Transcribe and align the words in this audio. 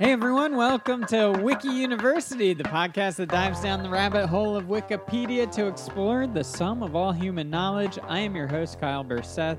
Hey 0.00 0.10
everyone, 0.10 0.56
welcome 0.56 1.04
to 1.06 1.30
Wiki 1.40 1.68
University, 1.68 2.52
the 2.52 2.64
podcast 2.64 3.14
that 3.16 3.28
dives 3.28 3.60
down 3.60 3.84
the 3.84 3.88
rabbit 3.88 4.26
hole 4.26 4.56
of 4.56 4.64
Wikipedia 4.64 5.48
to 5.52 5.68
explore 5.68 6.26
the 6.26 6.42
sum 6.42 6.82
of 6.82 6.96
all 6.96 7.12
human 7.12 7.48
knowledge. 7.48 7.96
I 8.08 8.18
am 8.18 8.34
your 8.34 8.48
host, 8.48 8.80
Kyle 8.80 9.04
Burseth, 9.04 9.56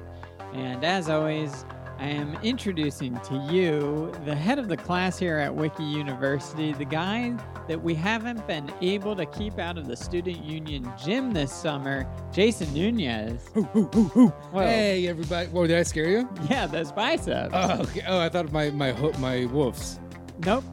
and 0.54 0.84
as 0.84 1.10
always, 1.10 1.64
I 2.00 2.08
am 2.08 2.36
introducing 2.44 3.18
to 3.22 3.48
you 3.50 4.14
the 4.26 4.36
head 4.36 4.60
of 4.60 4.68
the 4.68 4.76
class 4.76 5.18
here 5.18 5.38
at 5.38 5.56
Wiki 5.56 5.86
University, 5.86 6.74
the 6.74 6.84
guy 6.84 7.34
that 7.70 7.82
we 7.82 7.96
haven't 7.96 8.46
been 8.46 8.70
able 8.82 9.16
to 9.16 9.26
keep 9.26 9.58
out 9.58 9.78
of 9.78 9.88
the 9.88 9.96
student 9.96 10.44
union 10.44 10.92
gym 11.02 11.32
this 11.32 11.54
summer, 11.54 12.06
Jason 12.34 12.74
Nunez. 12.74 13.48
Whoa. 13.54 14.34
Hey 14.60 15.08
everybody! 15.08 15.48
Whoa, 15.48 15.66
did 15.66 15.78
I 15.78 15.84
scare 15.84 16.10
you? 16.10 16.30
Yeah, 16.50 16.68
those 16.68 16.92
biceps. 16.92 17.52
Oh, 17.54 17.84
okay. 17.84 18.04
oh, 18.06 18.20
I 18.20 18.28
thought 18.28 18.52
my 18.52 18.70
my 18.72 18.92
ho- 18.92 19.14
my 19.20 19.46
wolves. 19.46 20.02
Nope. 20.40 20.64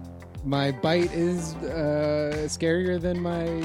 My 0.44 0.72
bite 0.72 1.12
is 1.12 1.54
uh, 1.56 2.32
scarier 2.48 3.00
than 3.00 3.20
my 3.20 3.62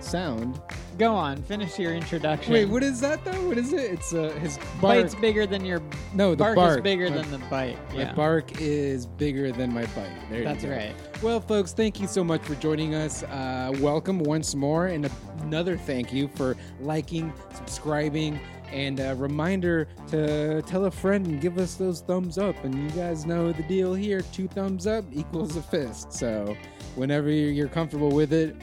sound. 0.00 0.60
Go 0.98 1.14
on, 1.14 1.42
finish 1.44 1.78
your 1.78 1.94
introduction. 1.94 2.52
Wait, 2.52 2.66
what 2.66 2.82
is 2.82 3.00
that 3.00 3.24
though? 3.24 3.48
What 3.48 3.56
is 3.56 3.72
it? 3.72 3.90
It's 3.90 4.12
uh, 4.12 4.28
his 4.40 4.58
bark. 4.82 5.02
Bite's 5.02 5.14
bigger 5.14 5.46
than 5.46 5.64
your 5.64 5.80
no, 6.12 6.32
the 6.32 6.36
bark, 6.44 6.56
bark, 6.56 6.76
is 6.78 6.82
bigger 6.82 7.08
My- 7.08 7.16
than 7.16 7.30
the 7.30 7.38
bite. 7.46 7.94
My 7.94 8.12
bark 8.12 8.60
is 8.60 9.06
bigger 9.06 9.50
than 9.50 9.72
my 9.72 9.86
bite. 9.86 10.10
There 10.30 10.44
that's 10.44 10.62
you 10.62 10.68
go. 10.68 10.76
right. 10.76 10.94
Well, 11.22 11.40
folks, 11.40 11.72
thank 11.72 12.00
you 12.00 12.06
so 12.06 12.22
much 12.22 12.42
for 12.42 12.54
joining 12.56 12.94
us. 12.94 13.22
Uh, 13.22 13.72
welcome 13.80 14.18
once 14.18 14.54
more, 14.54 14.88
and 14.88 15.10
another 15.40 15.78
thank 15.78 16.12
you 16.12 16.28
for 16.28 16.54
liking, 16.80 17.32
subscribing, 17.54 18.38
and 18.72 19.00
a 19.00 19.14
reminder 19.14 19.88
to 20.08 20.62
tell 20.62 20.84
a 20.86 20.90
friend 20.90 21.26
and 21.26 21.40
give 21.40 21.58
us 21.58 21.74
those 21.74 22.00
thumbs 22.00 22.38
up. 22.38 22.62
And 22.64 22.74
you 22.74 22.90
guys 22.90 23.26
know 23.26 23.52
the 23.52 23.62
deal 23.64 23.94
here: 23.94 24.22
two 24.32 24.48
thumbs 24.48 24.86
up 24.86 25.04
equals 25.12 25.56
a 25.56 25.62
fist. 25.62 26.12
So, 26.12 26.56
whenever 26.94 27.30
you're 27.30 27.68
comfortable 27.68 28.10
with 28.10 28.32
it, 28.32 28.56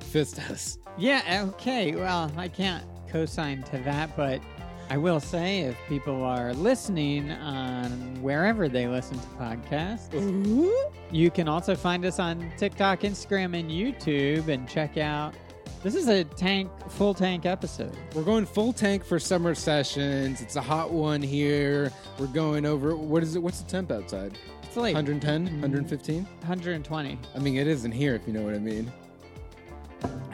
fist 0.00 0.38
us. 0.50 0.78
Yeah, 0.98 1.46
okay. 1.50 1.94
Well, 1.94 2.30
I 2.36 2.48
can't 2.48 2.84
co 3.08 3.26
sign 3.26 3.62
to 3.64 3.78
that, 3.78 4.16
but 4.16 4.40
I 4.90 4.96
will 4.96 5.20
say 5.20 5.60
if 5.60 5.76
people 5.88 6.24
are 6.24 6.52
listening 6.52 7.30
on 7.30 7.90
wherever 8.20 8.68
they 8.68 8.88
listen 8.88 9.20
to 9.20 9.26
podcasts, 9.38 10.12
you 11.12 11.30
can 11.30 11.46
also 11.46 11.76
find 11.76 12.04
us 12.04 12.18
on 12.18 12.50
TikTok, 12.56 13.00
Instagram, 13.00 13.56
and 13.56 13.70
YouTube 13.70 14.48
and 14.48 14.68
check 14.68 14.98
out. 14.98 15.32
This 15.82 15.94
is 15.94 16.08
a 16.08 16.24
tank, 16.24 16.70
full 16.90 17.14
tank 17.14 17.46
episode. 17.46 17.96
We're 18.14 18.22
going 18.22 18.44
full 18.44 18.74
tank 18.74 19.02
for 19.02 19.18
summer 19.18 19.54
sessions. 19.54 20.42
It's 20.42 20.56
a 20.56 20.60
hot 20.60 20.90
one 20.90 21.22
here. 21.22 21.90
We're 22.18 22.26
going 22.26 22.66
over. 22.66 22.94
What 22.94 23.22
is 23.22 23.34
it? 23.34 23.42
What's 23.42 23.62
the 23.62 23.70
temp 23.70 23.90
outside? 23.90 24.36
It's 24.62 24.76
like 24.76 24.94
110, 24.94 25.44
115. 25.44 26.22
Mm, 26.22 26.28
120. 26.40 27.18
I 27.34 27.38
mean, 27.38 27.56
it 27.56 27.66
isn't 27.66 27.92
here 27.92 28.14
if 28.14 28.26
you 28.26 28.34
know 28.34 28.42
what 28.42 28.54
I 28.54 28.58
mean. 28.58 28.92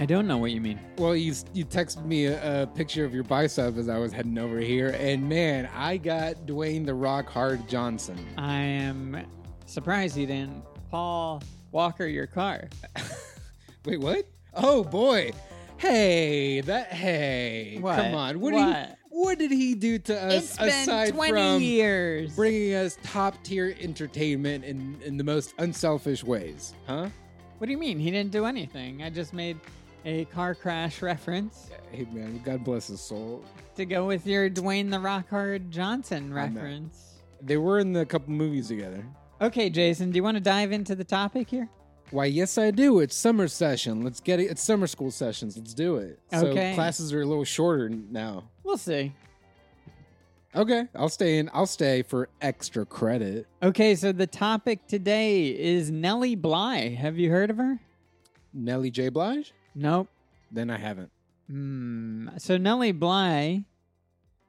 I 0.01 0.05
don't 0.05 0.27
know 0.27 0.37
what 0.37 0.51
you 0.51 0.61
mean. 0.61 0.81
Well, 0.99 1.15
you 1.15 1.33
you 1.55 1.65
texted 1.65 2.05
me 2.05 2.27
a, 2.27 2.63
a 2.63 2.67
picture 2.67 3.05
of 3.05 3.15
your 3.15 3.23
bicep 3.23 3.77
as 3.77 3.89
I 3.89 3.99
was 3.99 4.11
heading 4.11 4.39
over 4.39 4.59
here, 4.59 4.97
and 4.99 5.29
man, 5.29 5.71
I 5.77 5.97
got 5.97 6.35
Dwayne 6.47 6.85
the 6.85 6.95
Rock 6.95 7.29
Hard 7.29 7.69
Johnson. 7.69 8.19
I 8.37 8.63
am 8.63 9.25
surprised 9.67 10.17
you 10.17 10.27
didn't 10.27 10.65
Paul 10.91 11.41
Walker 11.71 12.07
your 12.07 12.27
car. 12.27 12.69
Wait, 13.85 14.01
what? 14.01 14.27
Oh 14.57 14.83
boy, 14.85 15.33
hey, 15.79 16.61
that 16.63 16.93
hey, 16.93 17.79
What? 17.81 17.97
come 17.97 18.15
on, 18.15 18.41
what, 18.41 18.53
did 18.53 18.57
What? 18.61 18.87
he 18.89 18.95
what 19.11 19.39
did 19.39 19.51
he 19.51 19.75
do 19.75 19.99
to 19.99 20.23
us 20.23 20.35
It's 20.35 20.57
been 20.59 20.69
aside 20.69 21.15
20 21.15 21.31
from 21.33 21.63
years. 21.63 22.35
bringing 22.37 22.75
us 22.75 22.99
top 23.03 23.43
tier 23.45 23.75
entertainment 23.81 24.65
in 24.65 24.99
in 25.05 25.17
the 25.17 25.25
most 25.25 25.55
unselfish 25.59 26.23
ways? 26.25 26.75
Huh? 26.87 27.09
What 27.59 27.67
do 27.67 27.71
you 27.73 27.79
mean? 27.79 27.99
He 27.99 28.11
didn't 28.11 28.31
do 28.33 28.45
anything. 28.45 29.03
I 29.03 29.11
just 29.11 29.33
made 29.33 29.59
a 30.05 30.25
car 30.27 30.55
crash 30.55 31.03
reference 31.11 31.71
Hey 31.93 32.07
man, 32.13 32.41
God 32.45 32.65
bless 32.65 32.89
his 32.89 33.01
soul. 33.01 33.45
to 33.77 33.85
go 33.85 34.07
with 34.07 34.27
your 34.27 34.49
Dwayne 34.51 34.91
the 34.91 35.01
Rock 35.01 35.29
Hard 35.31 35.71
Johnson 35.71 36.33
reference. 36.33 37.21
They 37.43 37.57
were 37.59 37.79
in 37.79 37.95
a 37.97 38.07
couple 38.07 38.33
movies 38.33 38.69
together. 38.69 39.05
Okay, 39.41 39.69
Jason, 39.69 40.11
do 40.11 40.17
you 40.17 40.23
want 40.23 40.37
to 40.39 40.43
dive 40.43 40.73
into 40.73 40.95
the 40.95 41.05
topic 41.05 41.51
here? 41.51 41.69
Why, 42.11 42.27
yes, 42.27 42.57
I 42.57 42.71
do. 42.71 43.01
It's 43.01 43.17
summer 43.17 43.49
session. 43.49 44.03
Let's 44.03 44.21
get 44.21 44.39
it. 44.39 44.45
It's 44.45 44.63
summer 44.63 44.87
school 44.87 45.11
sessions. 45.11 45.57
Let's 45.57 45.75
do 45.75 45.97
it. 45.97 46.21
Okay. 46.33 46.71
So 46.71 46.75
classes 46.75 47.13
are 47.13 47.23
a 47.23 47.27
little 47.27 47.45
shorter 47.45 47.89
now. 47.89 48.45
We'll 48.63 48.79
see. 48.79 49.13
Okay, 50.55 50.89
I'll 50.95 51.11
stay 51.11 51.39
in. 51.39 51.51
I'll 51.53 51.67
stay 51.67 52.03
for 52.03 52.31
extra 52.41 52.87
credit. 52.87 53.47
Okay, 53.63 53.95
so 53.95 54.11
the 54.11 54.27
topic 54.27 54.87
today 54.87 55.49
is 55.49 55.91
Nellie 55.91 56.35
Bly. 56.35 56.95
Have 56.95 57.19
you 57.19 57.31
heard 57.31 57.51
of 57.51 57.59
her? 57.59 57.79
Nelly 58.55 58.91
J. 58.91 59.11
Blige? 59.11 59.53
Nope. 59.75 60.09
Then 60.51 60.71
I 60.71 60.79
haven't. 60.79 61.11
Hmm. 61.51 62.29
So 62.39 62.57
Nellie 62.57 62.93
Bly, 62.93 63.65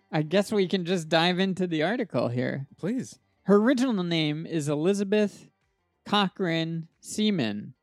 I 0.09 0.21
guess 0.21 0.49
we 0.49 0.67
can 0.67 0.85
just 0.85 1.09
dive 1.09 1.39
into 1.39 1.67
the 1.67 1.83
article 1.83 2.29
here. 2.29 2.67
Please. 2.77 3.19
Her 3.43 3.57
original 3.57 4.03
name 4.03 4.45
is 4.45 4.69
Elizabeth 4.69 5.49
Cochran 6.07 6.87
Seaman. 7.01 7.73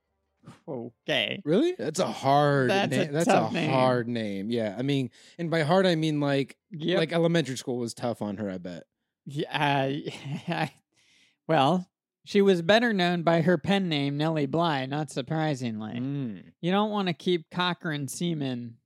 Okay. 0.69 1.41
Really? 1.45 1.75
That's 1.79 2.01
a 2.01 2.07
hard. 2.07 2.69
That's 2.71 2.95
a 2.95 2.99
name. 3.05 3.13
That's 3.13 3.27
tough 3.27 3.51
a 3.51 3.55
name. 3.55 3.71
hard 3.71 4.09
name. 4.09 4.51
Yeah. 4.51 4.75
I 4.79 4.83
mean, 4.83 5.11
and 5.39 5.51
by 5.51 5.63
hard 5.63 5.87
I 5.87 5.95
mean 5.95 6.21
like 6.21 6.57
Yep. 6.71 6.99
like 6.99 7.13
elementary 7.13 7.57
school 7.57 7.79
was 7.79 7.95
tough 7.95 8.21
on 8.21 8.37
her. 8.39 8.51
I 8.51 8.59
bet. 8.59 8.85
Yeah, 9.27 9.91
uh, 10.49 10.67
well, 11.49 11.89
she 12.27 12.43
was 12.43 12.61
better 12.61 12.93
known 12.93 13.23
by 13.23 13.41
her 13.41 13.57
pen 13.57 13.89
name 13.89 14.19
Nellie 14.19 14.45
Bly, 14.47 14.85
not 14.85 15.11
surprisingly. 15.11 15.93
Mm. 15.95 16.43
You 16.61 16.71
don't 16.71 16.91
want 16.91 17.09
to 17.09 17.15
keep 17.15 17.49
Cochran 17.51 18.07
Seaman 18.09 18.77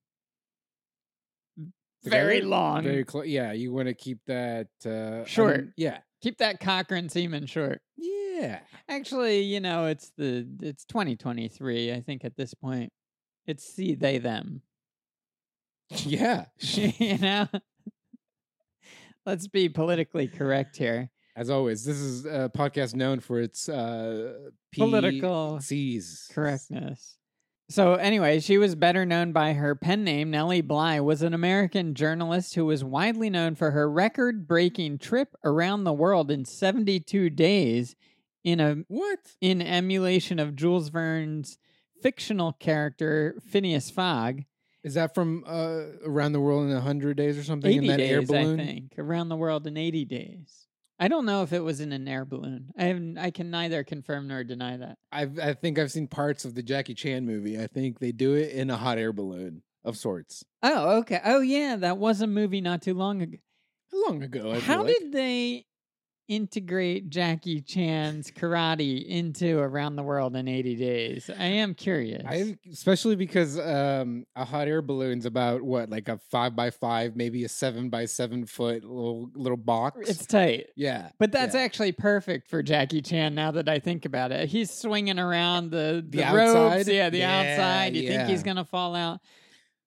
Together? 2.05 2.23
very 2.25 2.41
long. 2.43 2.85
Very 2.85 3.05
close. 3.05 3.27
Yeah, 3.27 3.51
you 3.53 3.73
want 3.73 3.89
to 3.89 3.95
keep 3.95 4.19
that 4.29 4.69
uh, 4.87 5.25
Short. 5.25 5.55
un- 5.57 5.75
yeah. 5.77 5.99
Keep 6.21 6.39
that 6.39 6.61
Cochran 6.61 7.09
Seaman 7.09 7.47
short. 7.47 7.81
Yeah. 7.97 8.61
Actually, 8.89 9.43
you 9.43 9.61
know, 9.61 9.87
it's 9.87 10.13
the 10.17 10.47
it's 10.63 10.85
2023. 10.85 11.93
I 11.93 12.01
think 12.01 12.25
at 12.25 12.37
this 12.37 12.55
point, 12.55 12.93
it's 13.47 13.65
see 13.65 13.95
they 13.95 14.19
them. 14.19 14.63
Yeah. 15.91 16.47
you 16.61 17.19
know, 17.19 17.49
let's 19.27 19.49
be 19.49 19.69
politically 19.69 20.29
correct 20.29 20.77
here. 20.77 21.11
As 21.37 21.51
always, 21.51 21.85
this 21.85 21.99
is 21.99 22.25
a 22.25 22.51
podcast 22.55 22.97
known 22.97 23.21
for 23.21 23.41
its 23.41 23.69
uh, 23.69 24.51
P- 24.73 24.81
Political 24.81 25.61
C's. 25.61 26.29
correctness. 26.33 27.18
So 27.71 27.95
anyway, 27.95 28.41
she 28.41 28.57
was 28.57 28.75
better 28.75 29.05
known 29.05 29.33
by 29.33 29.53
her 29.53 29.75
pen 29.75 30.03
name. 30.03 30.31
Nellie 30.31 30.63
Bly 30.63 31.01
was 31.01 31.21
an 31.23 31.35
American 31.35 31.95
journalist 31.95 32.55
who 32.55 32.65
was 32.65 32.83
widely 32.83 33.29
known 33.29 33.57
for 33.57 33.73
her 33.73 33.91
record-breaking 33.91 34.99
trip 34.99 35.37
around 35.45 35.85
the 35.85 35.93
world 35.93 36.31
in 36.31 36.47
72 36.47 37.29
days 37.29 37.95
in 38.43 38.59
a 38.61 38.77
What? 38.89 39.19
in 39.43 39.61
emulation 39.61 40.39
of 40.39 40.57
Jules 40.57 40.89
Verne's 40.89 41.59
fictional 42.01 42.53
character 42.53 43.37
Phileas 43.47 43.91
Fogg. 43.91 44.45
Is 44.83 44.95
that 44.95 45.15
from 45.15 45.45
uh, 45.47 45.83
around 46.07 46.33
the 46.33 46.41
world 46.41 46.71
in 46.71 46.77
hundred 46.81 47.19
days 47.19 47.37
or 47.37 47.43
something? 47.43 47.69
80 47.71 47.79
in 47.79 47.87
that 47.89 47.97
days, 47.99 48.11
air 48.11 48.23
balloon? 48.23 48.61
I 48.61 48.65
think, 48.65 48.95
around 48.97 49.29
the 49.29 49.37
world 49.37 49.67
in 49.67 49.77
80 49.77 50.05
days. 50.07 50.68
I 50.99 51.09
don't 51.09 51.25
know 51.27 51.43
if 51.43 51.53
it 51.53 51.61
was 51.61 51.81
in 51.81 51.93
an 51.93 52.09
air 52.09 52.25
balloon. 52.25 52.71
I 52.77 52.85
have, 52.85 53.03
I 53.19 53.31
can 53.31 53.51
neither 53.51 53.85
confirm 53.85 54.27
nor 54.27 54.43
deny 54.43 54.77
that. 54.77 54.99
I've, 55.13 55.39
I 55.39 55.55
think 55.55 55.79
I've 55.79 55.93
seen 55.93 56.09
parts 56.09 56.45
of 56.45 56.55
the 56.57 56.63
Jackie 56.63 56.95
Chan 56.95 57.25
movie. 57.25 57.61
I 57.61 57.69
think 57.69 58.01
they 58.01 58.11
do 58.11 58.35
it 58.35 58.51
in 58.51 58.69
a 58.69 58.77
hot 58.77 58.99
air 58.99 59.13
balloon 59.13 59.63
of 59.85 59.97
sorts. 59.97 60.45
Oh, 60.63 60.99
okay. 60.99 61.21
Oh, 61.25 61.41
yeah, 61.41 61.77
that 61.77 61.99
was 61.99 62.21
a 62.21 62.27
movie 62.27 62.61
not 62.61 62.83
too 62.83 62.95
long 62.95 63.23
ago. 63.23 63.39
Long 63.93 64.23
ago. 64.25 64.51
I 64.53 64.59
How 64.59 64.83
like. 64.83 64.89
did 64.99 65.13
they 65.13 65.67
integrate 66.29 67.09
Jackie 67.11 67.61
Chan's 67.61 68.31
karate 68.31 69.05
into 69.07 69.59
Around 69.59 69.97
the 69.97 70.03
World 70.03 70.37
in 70.37 70.47
80 70.47 70.77
Days? 70.77 71.31
I 71.37 71.45
am 71.47 71.75
curious. 71.75 72.23
I 72.27 72.57
especially 72.71 73.17
because 73.17 73.59
um, 73.59 74.27
a 74.37 74.45
hot 74.45 74.69
air 74.69 74.83
balloon's 74.83 75.27
about 75.27 75.63
what, 75.63 75.91
like 75.91 76.09
a 76.09 76.19
five 76.31 76.55
by 76.55 76.71
five, 76.71 77.17
maybe 77.17 77.45
a 77.45 77.49
seven 77.49 77.89
by 77.89 78.05
seven 78.05 78.47
foot 78.47 78.85
little 78.85 79.31
little 79.35 79.57
box. 79.57 80.09
it's 80.09 80.27
tight. 80.27 80.67
yeah, 80.77 81.09
But 81.19 81.33
that's 81.33 81.55
yeah. 81.55 81.63
actually 81.63 81.93
perfect 81.93 82.49
for 82.49 82.63
Jackie 82.63 83.03
Chan 83.03 83.35
now 83.35 83.51
that 83.53 83.69
I 83.69 83.79
think 83.79 84.05
about 84.05 84.31
it. 84.31 84.49
He's 84.49 84.71
swinging 84.71 85.19
around 85.19 85.71
the, 85.71 86.05
the, 86.07 86.19
The 86.23 86.33
ropes. 86.33 86.55
outside? 86.55 86.93
Yeah, 86.95 87.11
the 87.11 87.19
Yeah, 87.19 87.39
outside. 87.41 87.97
You 87.97 88.07
think 88.07 88.29
he's 88.29 88.43
going 88.43 88.57
to 88.57 88.65
fall 88.65 88.95
out. 88.95 89.21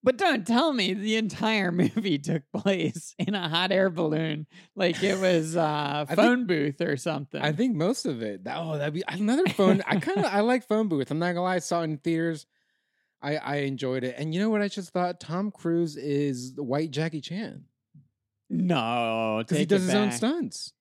But 0.04 0.18
don't 0.18 0.48
tell 0.48 0.74
me 0.74 0.94
the 0.94 1.16
entire 1.16 1.72
movie 1.72 2.18
took 2.18 2.44
place 2.52 3.14
in 3.20 3.36
a 3.36 3.48
hot 3.48 3.72
air 3.72 3.90
balloon 3.90 4.48
like 4.76 5.04
it 5.04 5.20
was 5.20 5.56
uh, 5.58 6.06
think- 6.08 6.18
phone 6.20 6.48
booth 6.48 6.82
or 6.82 6.98
something. 6.98 7.42
I 7.42 7.52
think 7.52 7.76
most 7.76 8.06
of 8.06 8.22
it. 8.22 8.42
Oh, 8.48 8.78
that'd 8.78 8.94
be 8.94 9.04
another 9.08 9.48
phone. 9.48 9.82
I 9.86 9.98
kind 9.98 10.20
of 10.20 10.26
I 10.26 10.40
like 10.40 10.68
phone 10.68 10.88
booth. 10.88 11.12
I'm 11.12 11.20
not 11.20 11.28
gonna 11.34 11.44
lie. 11.44 11.56
I 11.56 11.60
saw 11.60 11.82
it 11.82 11.86
in 11.86 11.98
theaters. 11.98 12.46
I 13.22 13.38
I 13.38 13.56
enjoyed 13.58 14.04
it. 14.04 14.16
And 14.18 14.34
you 14.34 14.42
know 14.42 14.50
what? 14.50 14.62
I 14.62 14.68
just 14.68 14.90
thought 14.92 15.20
Tom 15.20 15.52
Cruise 15.52 15.98
is 15.98 16.56
the 16.56 16.64
white 16.64 16.92
Jackie 16.92 17.22
Chan 17.22 17.66
no, 18.54 19.38
because 19.40 19.58
he 19.60 19.66
does 19.66 19.84
his 19.86 19.96
own 19.96 20.12
stunts. 20.12 20.74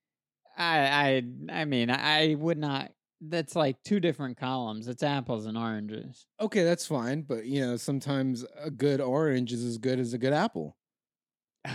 I, 0.59 1.23
I, 1.49 1.61
I 1.61 1.65
mean, 1.67 1.89
I 1.89 2.35
would 2.35 2.59
not 2.59 2.91
that's 3.21 3.55
like 3.55 3.83
two 3.83 4.01
different 4.01 4.37
columns. 4.39 4.89
It's 4.89 5.03
apples 5.03 5.47
and 5.47 5.57
oranges. 5.57 6.27
Okay, 6.41 6.65
that's 6.65 6.87
fine, 6.87 7.23
but 7.23 7.47
you 7.47 7.61
know, 7.61 7.77
sometimes 7.77 8.45
a 8.63 8.71
good 8.71 9.01
orange 9.01 9.53
is 9.53 9.65
as 9.65 9.79
good 9.79 9.99
as 9.99 10.13
a 10.13 10.19
good 10.19 10.33
apple. 10.33 10.77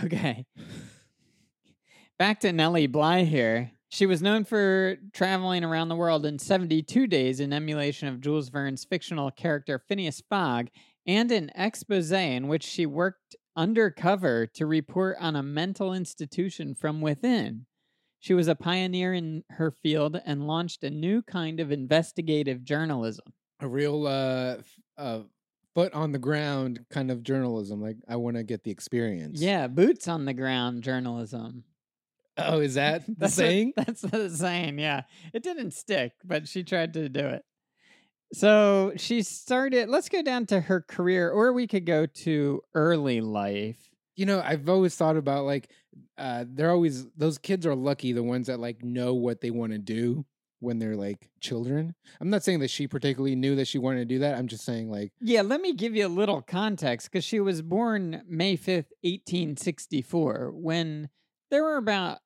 Okay. 0.04 0.46
Back 2.18 2.40
to 2.40 2.52
Nellie 2.52 2.86
Bly 2.86 3.24
here. 3.24 3.72
She 3.88 4.06
was 4.06 4.20
known 4.20 4.44
for 4.44 4.96
traveling 5.12 5.62
around 5.62 5.88
the 5.88 5.96
world 5.96 6.26
in 6.26 6.38
72 6.38 7.06
days 7.06 7.40
in 7.40 7.52
emulation 7.52 8.08
of 8.08 8.20
Jules 8.20 8.48
Verne's 8.48 8.84
fictional 8.84 9.30
character 9.30 9.78
Phileas 9.78 10.22
Fogg 10.28 10.68
and 11.06 11.30
an 11.30 11.50
expose 11.54 12.10
in 12.10 12.48
which 12.48 12.64
she 12.64 12.84
worked 12.84 13.36
undercover 13.56 14.46
to 14.46 14.66
report 14.66 15.16
on 15.20 15.36
a 15.36 15.42
mental 15.42 15.94
institution 15.94 16.74
from 16.74 17.00
within. 17.00 17.66
She 18.26 18.34
was 18.34 18.48
a 18.48 18.56
pioneer 18.56 19.14
in 19.14 19.44
her 19.50 19.70
field 19.70 20.20
and 20.26 20.48
launched 20.48 20.82
a 20.82 20.90
new 20.90 21.22
kind 21.22 21.60
of 21.60 21.70
investigative 21.70 22.64
journalism. 22.64 23.26
A 23.60 23.68
real 23.68 24.04
uh, 24.04 24.56
uh 24.98 25.20
foot 25.76 25.94
on 25.94 26.10
the 26.10 26.18
ground 26.18 26.84
kind 26.90 27.12
of 27.12 27.22
journalism. 27.22 27.80
Like 27.80 27.98
I 28.08 28.16
want 28.16 28.36
to 28.36 28.42
get 28.42 28.64
the 28.64 28.72
experience. 28.72 29.40
Yeah, 29.40 29.68
boots 29.68 30.08
on 30.08 30.24
the 30.24 30.34
ground 30.34 30.82
journalism. 30.82 31.62
Oh, 32.36 32.58
is 32.58 32.74
that 32.74 33.06
the 33.06 33.14
That's 33.16 33.36
what- 33.36 33.46
saying? 33.46 33.72
that's 33.76 34.00
the 34.00 34.28
saying, 34.28 34.80
yeah. 34.80 35.02
It 35.32 35.44
didn't 35.44 35.70
stick, 35.70 36.14
but 36.24 36.48
she 36.48 36.64
tried 36.64 36.94
to 36.94 37.08
do 37.08 37.20
it. 37.28 37.44
So 38.32 38.92
she 38.96 39.22
started, 39.22 39.88
let's 39.88 40.08
go 40.08 40.20
down 40.22 40.46
to 40.46 40.62
her 40.62 40.80
career, 40.80 41.30
or 41.30 41.52
we 41.52 41.68
could 41.68 41.86
go 41.86 42.06
to 42.06 42.60
early 42.74 43.20
life. 43.20 43.88
You 44.16 44.26
know, 44.26 44.42
I've 44.44 44.68
always 44.68 44.96
thought 44.96 45.16
about 45.16 45.44
like 45.44 45.70
uh 46.18 46.44
they're 46.48 46.70
always 46.70 47.06
those 47.16 47.38
kids 47.38 47.66
are 47.66 47.74
lucky 47.74 48.12
the 48.12 48.22
ones 48.22 48.46
that 48.46 48.60
like 48.60 48.82
know 48.82 49.14
what 49.14 49.40
they 49.40 49.50
want 49.50 49.72
to 49.72 49.78
do 49.78 50.24
when 50.60 50.78
they're 50.78 50.96
like 50.96 51.28
children. 51.40 51.94
I'm 52.20 52.30
not 52.30 52.42
saying 52.42 52.60
that 52.60 52.70
she 52.70 52.88
particularly 52.88 53.36
knew 53.36 53.56
that 53.56 53.68
she 53.68 53.78
wanted 53.78 53.98
to 54.00 54.04
do 54.06 54.18
that. 54.20 54.38
I'm 54.38 54.46
just 54.48 54.64
saying 54.64 54.90
like 54.90 55.12
Yeah, 55.20 55.42
let 55.42 55.60
me 55.60 55.74
give 55.74 55.94
you 55.94 56.06
a 56.06 56.08
little 56.08 56.40
context 56.42 57.10
because 57.10 57.24
she 57.24 57.40
was 57.40 57.60
born 57.62 58.22
May 58.28 58.56
5th, 58.56 58.90
1864, 59.02 60.52
when 60.54 61.08
there 61.50 61.62
were 61.62 61.76
about 61.76 62.18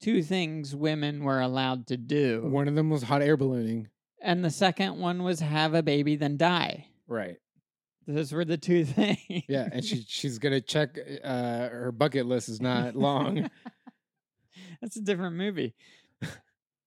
two 0.00 0.22
things 0.22 0.74
women 0.74 1.24
were 1.24 1.40
allowed 1.40 1.86
to 1.88 1.96
do. 1.96 2.42
one 2.48 2.68
of 2.68 2.74
them 2.74 2.90
was 2.90 3.02
hot 3.02 3.22
air 3.22 3.36
ballooning. 3.36 3.88
And 4.22 4.44
the 4.44 4.50
second 4.50 4.98
one 4.98 5.22
was 5.22 5.40
have 5.40 5.74
a 5.74 5.82
baby, 5.82 6.16
then 6.16 6.36
die. 6.36 6.86
Right. 7.06 7.36
Those 8.06 8.32
were 8.32 8.44
the 8.44 8.56
two 8.56 8.84
things. 8.86 9.44
Yeah, 9.48 9.68
and 9.70 9.84
she 9.84 10.04
she's 10.06 10.38
gonna 10.38 10.60
check 10.60 10.98
uh 11.22 11.68
her 11.68 11.92
bucket 11.92 12.26
list 12.26 12.48
is 12.48 12.60
not 12.60 12.96
long. 12.96 13.50
That's 14.80 14.96
a 14.96 15.02
different 15.02 15.36
movie. 15.36 15.74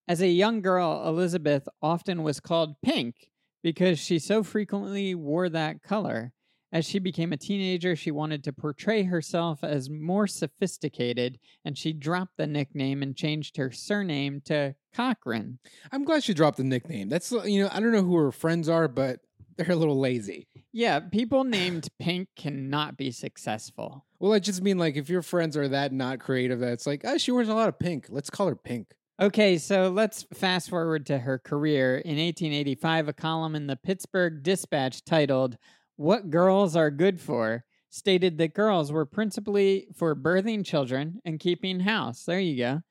As 0.07 0.21
a 0.21 0.27
young 0.27 0.62
girl, 0.62 1.07
Elizabeth 1.07 1.68
often 1.81 2.24
was 2.24 2.39
called 2.39 2.75
Pink 2.83 3.30
because 3.63 4.00
she 4.00 4.19
so 4.19 4.44
frequently 4.44 5.15
wore 5.15 5.48
that 5.50 5.81
color. 5.81 6.33
As 6.74 6.86
she 6.86 6.98
became 6.98 7.31
a 7.31 7.38
teenager, 7.38 7.95
she 7.95 8.09
wanted 8.09 8.44
to 8.44 8.51
portray 8.51 9.04
herself 9.04 9.63
as 9.63 9.92
more 9.92 10.25
sophisticated, 10.25 11.38
and 11.63 11.77
she 11.77 11.94
dropped 11.94 12.36
the 12.36 12.48
nickname 12.48 13.04
and 13.04 13.16
changed 13.16 13.57
her 13.57 13.71
surname 13.71 14.42
to 14.45 14.74
Cochrane. 14.94 15.59
I'm 15.92 16.04
glad 16.04 16.24
she 16.24 16.33
dropped 16.33 16.57
the 16.57 16.63
nickname. 16.63 17.09
That's 17.09 17.31
you 17.31 17.63
know, 17.63 17.69
I 17.71 17.80
don't 17.80 17.92
know 17.92 18.01
who 18.04 18.16
her 18.18 18.31
friends 18.31 18.68
are, 18.68 18.88
but 18.88 19.19
they're 19.56 19.71
a 19.71 19.75
little 19.75 20.00
lazy. 20.00 20.48
Yeah, 20.75 21.00
people 21.00 21.44
named 21.44 21.88
Pink 22.00 22.30
cannot 22.36 22.98
be 22.98 23.12
successful. 23.12 24.06
Well, 24.20 24.34
I 24.34 24.40
just 24.40 24.64
mean 24.64 24.80
like 24.80 24.98
if 24.98 25.08
your 25.08 25.22
friends 25.22 25.56
are 25.56 25.68
that 25.68 25.94
not 25.94 26.20
creative, 26.20 26.60
that 26.62 26.74
it's 26.74 26.88
like, 26.88 27.02
oh, 27.06 27.20
she 27.20 27.31
wears 27.31 27.48
a 27.48 27.54
lot 27.54 27.70
of 27.70 27.78
pink. 27.78 28.08
Let's 28.10 28.31
call 28.31 28.48
her 28.48 28.56
Pink. 28.56 28.88
Okay, 29.22 29.60
so 29.60 29.90
let's 29.90 30.25
fast 30.34 30.72
forward 30.72 31.06
to 31.06 31.20
her 31.20 31.38
career. 31.38 31.98
In 31.98 32.18
1885, 32.18 33.10
a 33.10 33.14
column 33.14 33.54
in 33.54 33.68
the 33.68 33.75
Pittsburgh 33.75 34.42
Dispatch 34.42 35.06
titled, 35.06 35.58
What 35.96 36.31
Girls 36.31 36.76
Are 36.76 36.90
Good 36.90 37.22
For, 37.22 37.64
stated 37.92 38.40
that 38.40 38.56
girls 38.56 38.92
were 38.92 39.06
principally 39.06 39.86
for 39.96 40.16
birthing 40.16 40.66
children 40.66 41.19
and 41.24 41.40
keeping 41.40 41.81
house. 41.81 42.24
There 42.24 42.40
you 42.40 42.58
go. 42.58 42.81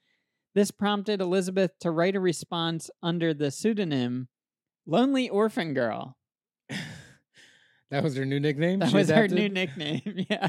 This 0.55 0.71
prompted 0.71 1.21
Elizabeth 1.21 1.73
to 1.81 1.91
write 1.91 2.15
a 2.15 2.21
response 2.21 2.89
under 3.03 3.35
the 3.35 3.51
pseudonym 3.51 4.29
Lonely 4.87 5.29
Orphan 5.29 5.75
Girl. 5.75 6.17
That 7.93 8.03
was 8.03 8.17
her 8.17 8.25
new 8.25 8.41
nickname. 8.41 8.79
That 8.79 8.89
She 8.89 8.97
was 8.97 9.11
her 9.11 9.29
new 9.29 9.51
nickname. 9.51 10.01
yeah. 10.31 10.49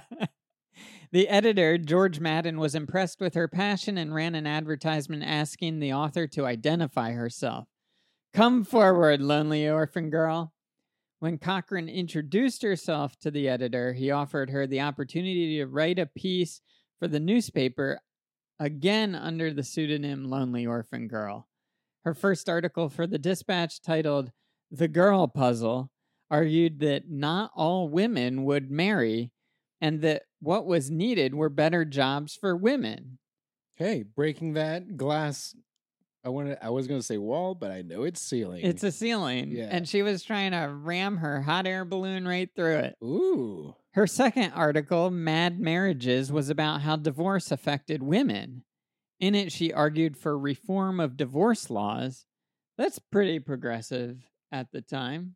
The 1.12 1.28
editor, 1.28 1.78
George 1.78 2.22
Madden, 2.22 2.58
was 2.58 2.74
impressed 2.74 3.20
with 3.20 3.34
her 3.34 3.50
passion 3.50 3.98
and 3.98 4.16
ran 4.16 4.34
an 4.34 4.48
advertisement 4.48 5.24
asking 5.24 5.80
the 5.80 5.92
author 5.92 6.26
to 6.28 6.46
identify 6.46 7.12
herself. 7.12 7.68
Come 8.34 8.64
forward, 8.64 9.22
lonely 9.22 9.70
orphan 9.70 10.10
girl. 10.10 10.54
When 11.20 11.38
Cochrane 11.38 11.90
introduced 11.90 12.64
herself 12.64 13.20
to 13.20 13.30
the 13.30 13.50
editor, 13.50 13.92
he 13.92 14.10
offered 14.10 14.50
her 14.50 14.66
the 14.66 14.80
opportunity 14.80 15.58
to 15.58 15.68
write 15.68 16.00
a 16.00 16.06
piece 16.06 16.62
for 16.98 17.10
the 17.10 17.20
newspaper, 17.20 18.00
again 18.58 19.16
under 19.16 19.54
the 19.54 19.64
pseudonym 19.64 20.30
Lonely 20.30 20.66
Orphan 20.66 21.10
Girl. 21.10 21.50
Her 22.06 22.14
first 22.14 22.48
article 22.48 22.88
for 22.88 23.06
the 23.06 23.20
Dispatch, 23.20 23.82
titled 23.82 24.32
The 24.72 24.88
Girl 24.88 25.28
Puzzle, 25.28 25.92
argued 26.30 26.80
that 26.80 27.10
not 27.10 27.52
all 27.56 27.90
women 27.90 28.44
would 28.46 28.72
marry 28.72 29.32
and 29.82 30.02
that 30.02 30.24
what 30.40 30.66
was 30.66 30.90
needed 30.90 31.36
were 31.36 31.50
better 31.50 31.86
jobs 31.86 32.36
for 32.36 32.56
women. 32.56 33.20
Hey, 33.76 34.04
breaking 34.04 34.54
that 34.54 34.98
glass. 34.98 35.56
I 36.26 36.30
wanted. 36.30 36.58
I 36.62 36.70
was 36.70 36.88
going 36.88 37.00
to 37.00 37.06
say 37.06 37.18
wall, 37.18 37.54
but 37.54 37.70
I 37.70 37.82
know 37.82 38.04
it's 38.04 38.22
ceiling. 38.22 38.64
It's 38.64 38.84
a 38.84 38.92
ceiling. 38.92 39.52
Yeah. 39.52 39.68
And 39.70 39.88
she 39.88 40.04
was 40.04 40.24
trying 40.24 40.52
to 40.52 40.74
ram 40.74 41.18
her 41.18 41.42
hot 41.42 41.68
air 41.68 41.84
balloon 41.84 42.26
right 42.26 42.50
through 42.56 42.78
it. 42.78 42.96
ooh. 43.04 43.76
Her 43.92 44.08
second 44.08 44.54
article, 44.54 45.12
Mad 45.12 45.60
Marriages, 45.60 46.32
was 46.32 46.50
about 46.50 46.82
how 46.82 46.96
divorce 46.96 47.52
affected 47.52 48.02
women. 48.02 48.64
In 49.20 49.36
it, 49.36 49.52
she 49.52 49.72
argued 49.72 50.18
for 50.18 50.38
reform 50.38 51.00
of 51.00 51.18
divorce 51.18 51.70
laws. 51.70 52.26
That's 52.78 53.00
pretty 53.00 53.40
progressive 53.40 54.24
at 54.52 54.72
the 54.72 54.82
time. 54.82 55.36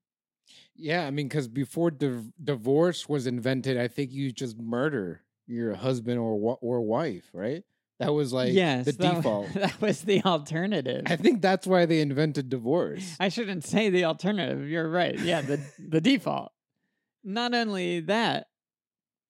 Yeah, 0.75 1.05
I 1.05 1.11
mean, 1.11 1.27
because 1.27 1.47
before 1.47 1.91
div- 1.91 2.31
divorce 2.43 3.09
was 3.09 3.27
invented, 3.27 3.77
I 3.77 3.87
think 3.87 4.11
you 4.11 4.31
just 4.31 4.57
murder 4.57 5.21
your 5.47 5.75
husband 5.75 6.19
or 6.19 6.37
wa- 6.39 6.57
or 6.61 6.81
wife, 6.81 7.29
right? 7.33 7.63
That 7.99 8.13
was 8.13 8.31
like 8.31 8.53
yes, 8.53 8.85
the 8.85 8.91
that, 8.91 9.15
default. 9.15 9.53
That 9.53 9.81
was 9.81 10.01
the 10.01 10.21
alternative. 10.23 11.03
I 11.07 11.15
think 11.15 11.41
that's 11.41 11.65
why 11.65 11.85
they 11.85 11.99
invented 11.99 12.49
divorce. 12.49 13.15
I 13.19 13.29
shouldn't 13.29 13.63
say 13.63 13.89
the 13.89 14.05
alternative. 14.05 14.69
You're 14.69 14.89
right. 14.89 15.17
Yeah, 15.17 15.41
the 15.41 15.59
the 15.79 15.99
default. 16.01 16.51
Not 17.23 17.53
only 17.55 18.01
that, 18.01 18.47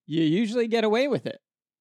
you 0.06 0.22
usually 0.22 0.68
get 0.68 0.84
away 0.84 1.08
with 1.08 1.26
it. 1.26 1.38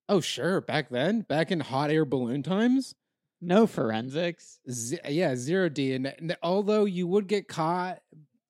Oh, 0.09 0.21
sure. 0.21 0.61
Back 0.61 0.89
then, 0.89 1.21
back 1.21 1.51
in 1.51 1.59
hot 1.59 1.91
air 1.91 2.05
balloon 2.05 2.41
times, 2.41 2.95
No 3.41 3.67
forensics. 3.67 4.59
Z- 4.71 4.99
yeah, 5.09 5.35
zero 5.35 5.67
D. 5.69 5.93
And, 5.93 6.07
and 6.07 6.37
although 6.41 6.85
you 6.85 7.05
would 7.07 7.27
get 7.27 7.47
caught 7.49 7.99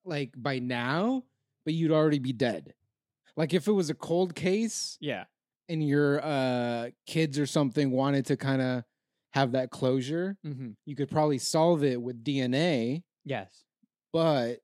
like 0.08 0.32
by 0.36 0.58
now, 0.58 1.24
but 1.64 1.74
you'd 1.74 1.92
already 1.92 2.18
be 2.18 2.32
dead. 2.32 2.74
Like 3.36 3.54
if 3.54 3.68
it 3.68 3.72
was 3.72 3.90
a 3.90 3.94
cold 3.94 4.34
case 4.34 4.96
Yeah. 5.00 5.24
and 5.68 5.86
your 5.86 6.20
uh, 6.24 6.90
kids 7.06 7.38
or 7.38 7.46
something 7.46 7.90
wanted 7.90 8.26
to 8.26 8.36
kind 8.36 8.60
of 8.62 8.84
have 9.32 9.52
that 9.52 9.70
closure, 9.70 10.36
Mm-hmm. 10.44 10.70
you 10.86 10.96
could 10.96 11.10
probably 11.10 11.38
solve 11.38 11.84
it 11.84 12.00
with 12.00 12.24
DNA, 12.24 13.02
Yes. 13.24 13.64
but 14.12 14.56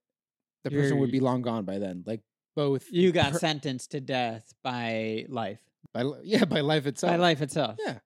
the 0.65 0.71
person 0.71 0.99
would 0.99 1.13
be 1.13 1.21
long 1.21 1.43
gone 1.43 1.65
by 1.65 1.79
then. 1.79 2.03
Like 2.07 2.23
both, 2.57 2.87
You 2.91 3.13
got 3.13 3.33
per- 3.33 3.39
sentenced 3.39 3.91
to 3.93 4.01
death 4.01 4.53
by 4.65 5.27
life. 5.29 5.61
by, 5.93 6.05
yeah 6.25 6.45
by 6.47 6.61
life 6.61 6.87
itself. 6.87 7.13
By 7.13 7.17
life 7.17 7.43
itself. 7.43 7.77
Yeah, 7.85 7.99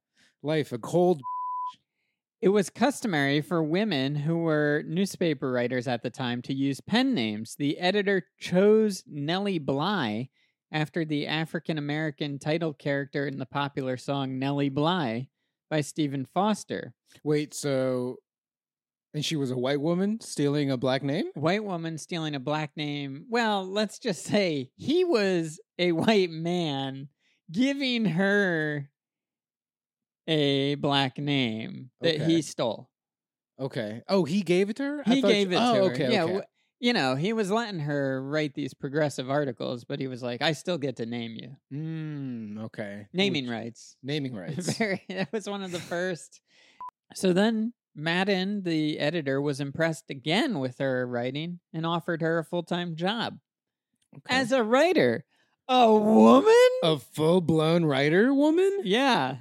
life 0.43 0.73
a 0.73 0.79
cold. 0.79 1.21
It 2.41 2.51
was 2.51 2.71
customary 2.71 3.41
for 3.41 3.65
women 3.65 4.15
who 4.15 4.39
were 4.39 4.85
newspaper 4.87 5.51
writers 5.51 5.89
at 5.89 6.05
the 6.05 6.11
time 6.11 6.41
to 6.43 6.55
use 6.55 6.81
pen 6.81 7.13
names. 7.13 7.57
The 7.59 7.79
editor 7.79 8.27
chose 8.39 9.03
Nellie 9.09 9.59
Bly 9.59 10.29
after 10.71 11.05
the 11.05 11.27
African 11.27 11.79
American 11.79 12.39
title 12.39 12.73
character 12.73 13.27
in 13.27 13.39
the 13.39 13.47
popular 13.47 13.97
song 13.97 14.39
Nellie 14.39 14.69
Bly 14.69 15.29
by 15.69 15.81
Stephen 15.81 16.27
Foster. 16.27 16.95
Wait, 17.25 17.55
so 17.55 18.19
and 19.15 19.25
she 19.25 19.35
was 19.35 19.51
a 19.51 19.59
white 19.59 19.81
woman 19.81 20.21
stealing 20.21 20.71
a 20.71 20.77
black 20.77 21.03
name. 21.03 21.25
White 21.35 21.65
woman 21.65 21.99
stealing 21.99 22.37
a 22.37 22.41
black 22.41 22.77
name. 22.77 23.25
Well, 23.29 23.67
let's 23.67 23.99
just 23.99 24.23
say 24.23 24.71
he 24.77 25.05
was 25.05 25.59
a 25.77 25.91
white 25.91 26.31
man 26.31 27.09
giving 27.51 28.05
her 28.05 28.91
a 30.29 30.77
black 30.77 31.19
name 31.19 31.91
that 32.01 32.17
Okay. 32.17 32.25
he 32.27 32.43
stole. 32.43 32.89
Okay. 33.59 34.03
Oh, 34.09 34.25
he 34.25 34.43
gave 34.43 34.71
it 34.71 34.77
to 34.77 34.83
her. 34.85 35.03
He 35.05 35.21
gave 35.23 35.49
she- 35.51 35.57
it 35.57 35.61
oh, 35.61 35.75
to 35.75 35.79
her. 35.89 35.93
okay. 35.95 36.13
yeah, 36.13 36.25
okay. 36.25 36.41
you 36.79 36.93
know, 36.93 37.17
he 37.17 37.33
was 37.33 37.51
letting 37.51 37.81
her 37.81 38.23
write 38.23 38.55
these 38.55 38.73
progressive 38.75 39.29
articles, 39.31 39.83
but 39.85 39.99
he 39.99 40.07
was 40.07 40.23
like, 40.23 40.43
"I 40.43 40.53
still 40.53 40.79
get 40.79 40.97
to 40.99 41.07
name 41.07 41.35
you." 41.35 41.57
Mm, 41.77 42.65
okay. 42.67 43.09
Naming 43.13 43.47
Which- 43.47 43.53
rights. 43.53 43.97
Naming 44.03 44.35
rights. 44.45 44.77
Very. 44.77 45.03
That 45.09 45.33
was 45.33 45.49
one 45.49 45.63
of 45.65 45.73
the 45.73 45.81
first. 45.95 46.41
So 47.15 47.33
then 47.33 47.73
Madden, 47.97 48.63
the 48.63 49.01
editor, 49.01 49.41
was 49.41 49.61
impressed 49.61 50.09
again 50.11 50.61
with 50.61 50.79
her 50.79 51.05
writing 51.07 51.59
and 51.73 51.85
offered 51.85 52.21
her 52.23 52.39
a 52.39 52.45
full 52.45 52.63
time 52.63 52.95
job 52.95 53.39
Okay. 54.17 54.37
as 54.37 54.53
a 54.53 54.63
writer. 54.63 55.25
A 55.71 55.93
woman? 55.93 56.55
a 56.85 56.99
full 56.99 57.41
blown 57.41 57.85
writer 57.85 58.33
woman. 58.33 58.83
Yeah. 58.85 59.39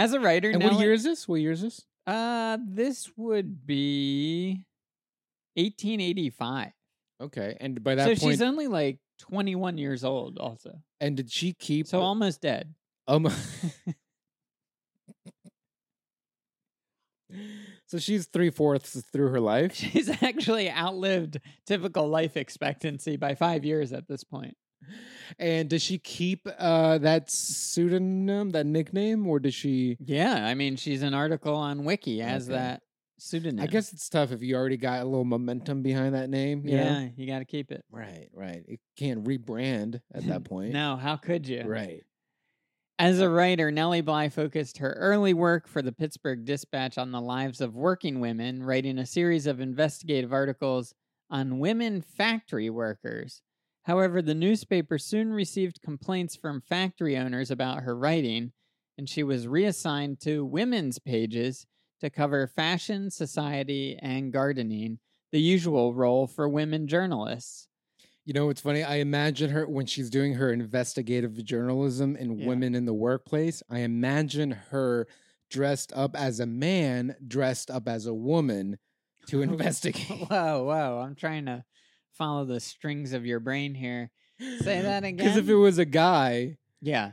As 0.00 0.14
a 0.14 0.20
writer, 0.20 0.48
And 0.48 0.64
what 0.64 0.80
year 0.80 0.94
is 0.94 1.04
this? 1.04 1.28
What 1.28 1.42
year 1.42 1.52
is 1.52 1.60
this? 1.60 1.84
Uh, 2.06 2.56
this 2.66 3.10
would 3.18 3.66
be 3.66 4.64
1885. 5.56 6.70
Okay, 7.22 7.54
and 7.60 7.84
by 7.84 7.96
that 7.96 8.04
so 8.04 8.08
point, 8.08 8.20
she's 8.20 8.40
only 8.40 8.66
like 8.66 8.98
21 9.18 9.76
years 9.76 10.02
old, 10.02 10.38
also. 10.38 10.80
and 11.00 11.18
did 11.18 11.30
she 11.30 11.52
keep? 11.52 11.86
So 11.86 12.00
almost 12.00 12.40
dead. 12.40 12.72
um, 13.08 13.28
so 17.86 17.98
she's 17.98 18.26
three 18.26 18.48
fourths 18.48 19.02
through 19.12 19.28
her 19.28 19.40
life. 19.40 19.74
She's 19.74 20.08
actually 20.22 20.70
outlived 20.70 21.40
typical 21.66 22.08
life 22.08 22.38
expectancy 22.38 23.18
by 23.18 23.34
five 23.34 23.66
years 23.66 23.92
at 23.92 24.08
this 24.08 24.24
point. 24.24 24.56
And 25.38 25.68
does 25.68 25.82
she 25.82 25.98
keep 25.98 26.46
uh, 26.58 26.98
that 26.98 27.30
pseudonym, 27.30 28.50
that 28.50 28.66
nickname, 28.66 29.26
or 29.26 29.38
does 29.38 29.54
she? 29.54 29.96
Yeah, 30.00 30.44
I 30.46 30.54
mean, 30.54 30.76
she's 30.76 31.02
an 31.02 31.14
article 31.14 31.54
on 31.54 31.84
Wiki 31.84 32.20
as 32.22 32.48
Okay. 32.48 32.54
that 32.58 32.82
pseudonym. 33.18 33.62
I 33.62 33.66
guess 33.66 33.92
it's 33.92 34.08
tough 34.08 34.32
if 34.32 34.42
you 34.42 34.56
already 34.56 34.76
got 34.76 35.02
a 35.02 35.04
little 35.04 35.24
momentum 35.24 35.82
behind 35.82 36.14
that 36.14 36.30
name. 36.30 36.66
you 36.66 36.76
know? 36.76 36.82
Yeah, 36.82 37.08
you 37.16 37.26
got 37.26 37.40
to 37.40 37.44
keep 37.44 37.70
it. 37.70 37.84
Right, 37.90 38.28
right. 38.32 38.64
It 38.66 38.80
can't 38.96 39.24
rebrand 39.24 40.00
at 40.14 40.26
that 40.26 40.44
point. 40.50 40.72
No, 40.72 40.96
how 40.96 41.16
could 41.16 41.46
you? 41.46 41.62
Right. 41.64 42.02
As 42.98 43.20
a 43.20 43.30
writer, 43.30 43.70
Nellie 43.70 44.02
Bly 44.02 44.28
focused 44.28 44.76
her 44.78 44.92
early 44.92 45.32
work 45.32 45.66
for 45.68 45.80
the 45.80 45.92
Pittsburgh 45.92 46.44
Dispatch 46.44 46.98
on 46.98 47.12
the 47.12 47.20
lives 47.20 47.62
of 47.62 47.74
working 47.74 48.20
women, 48.20 48.62
writing 48.62 48.98
a 48.98 49.06
series 49.06 49.46
of 49.46 49.58
investigative 49.60 50.34
articles 50.34 50.92
on 51.30 51.60
women 51.60 52.02
factory 52.02 52.68
workers. 52.68 53.40
However, 53.84 54.20
the 54.22 54.34
newspaper 54.34 54.98
soon 54.98 55.32
received 55.32 55.82
complaints 55.82 56.36
from 56.36 56.60
factory 56.60 57.16
owners 57.16 57.50
about 57.50 57.82
her 57.82 57.96
writing, 57.96 58.52
and 58.98 59.08
she 59.08 59.22
was 59.22 59.48
reassigned 59.48 60.20
to 60.20 60.44
women's 60.44 60.98
pages 60.98 61.66
to 62.00 62.10
cover 62.10 62.46
fashion, 62.46 63.10
society, 63.10 63.96
and 64.00 64.32
gardening, 64.32 64.98
the 65.32 65.40
usual 65.40 65.94
role 65.94 66.26
for 66.26 66.48
women 66.48 66.86
journalists. 66.86 67.68
You 68.26 68.34
know, 68.34 68.50
it's 68.50 68.60
funny. 68.60 68.82
I 68.82 68.96
imagine 68.96 69.50
her 69.50 69.66
when 69.66 69.86
she's 69.86 70.10
doing 70.10 70.34
her 70.34 70.52
investigative 70.52 71.42
journalism 71.44 72.16
and 72.20 72.38
Yeah. 72.38 72.46
women 72.46 72.74
in 72.74 72.84
the 72.84 72.94
workplace. 72.94 73.62
I 73.70 73.80
imagine 73.80 74.50
her 74.70 75.06
dressed 75.50 75.92
up 75.94 76.14
as 76.14 76.38
a 76.38 76.46
man, 76.46 77.16
dressed 77.26 77.70
up 77.70 77.88
as 77.88 78.06
a 78.06 78.14
woman 78.14 78.78
to 79.26 79.42
investigate. 79.42 80.06
Whoa, 80.28 80.64
whoa. 80.64 81.02
I'm 81.04 81.14
trying 81.16 81.46
to 81.46 81.64
follow 82.20 82.44
the 82.44 82.60
strings 82.60 83.14
of 83.14 83.24
your 83.24 83.40
brain 83.40 83.74
here. 83.74 84.10
Say 84.60 84.82
that 84.82 85.04
again. 85.04 85.16
Because 85.16 85.38
if 85.38 85.48
it 85.48 85.54
was 85.54 85.78
a 85.78 85.86
guy, 85.86 86.58
Yeah. 86.82 87.12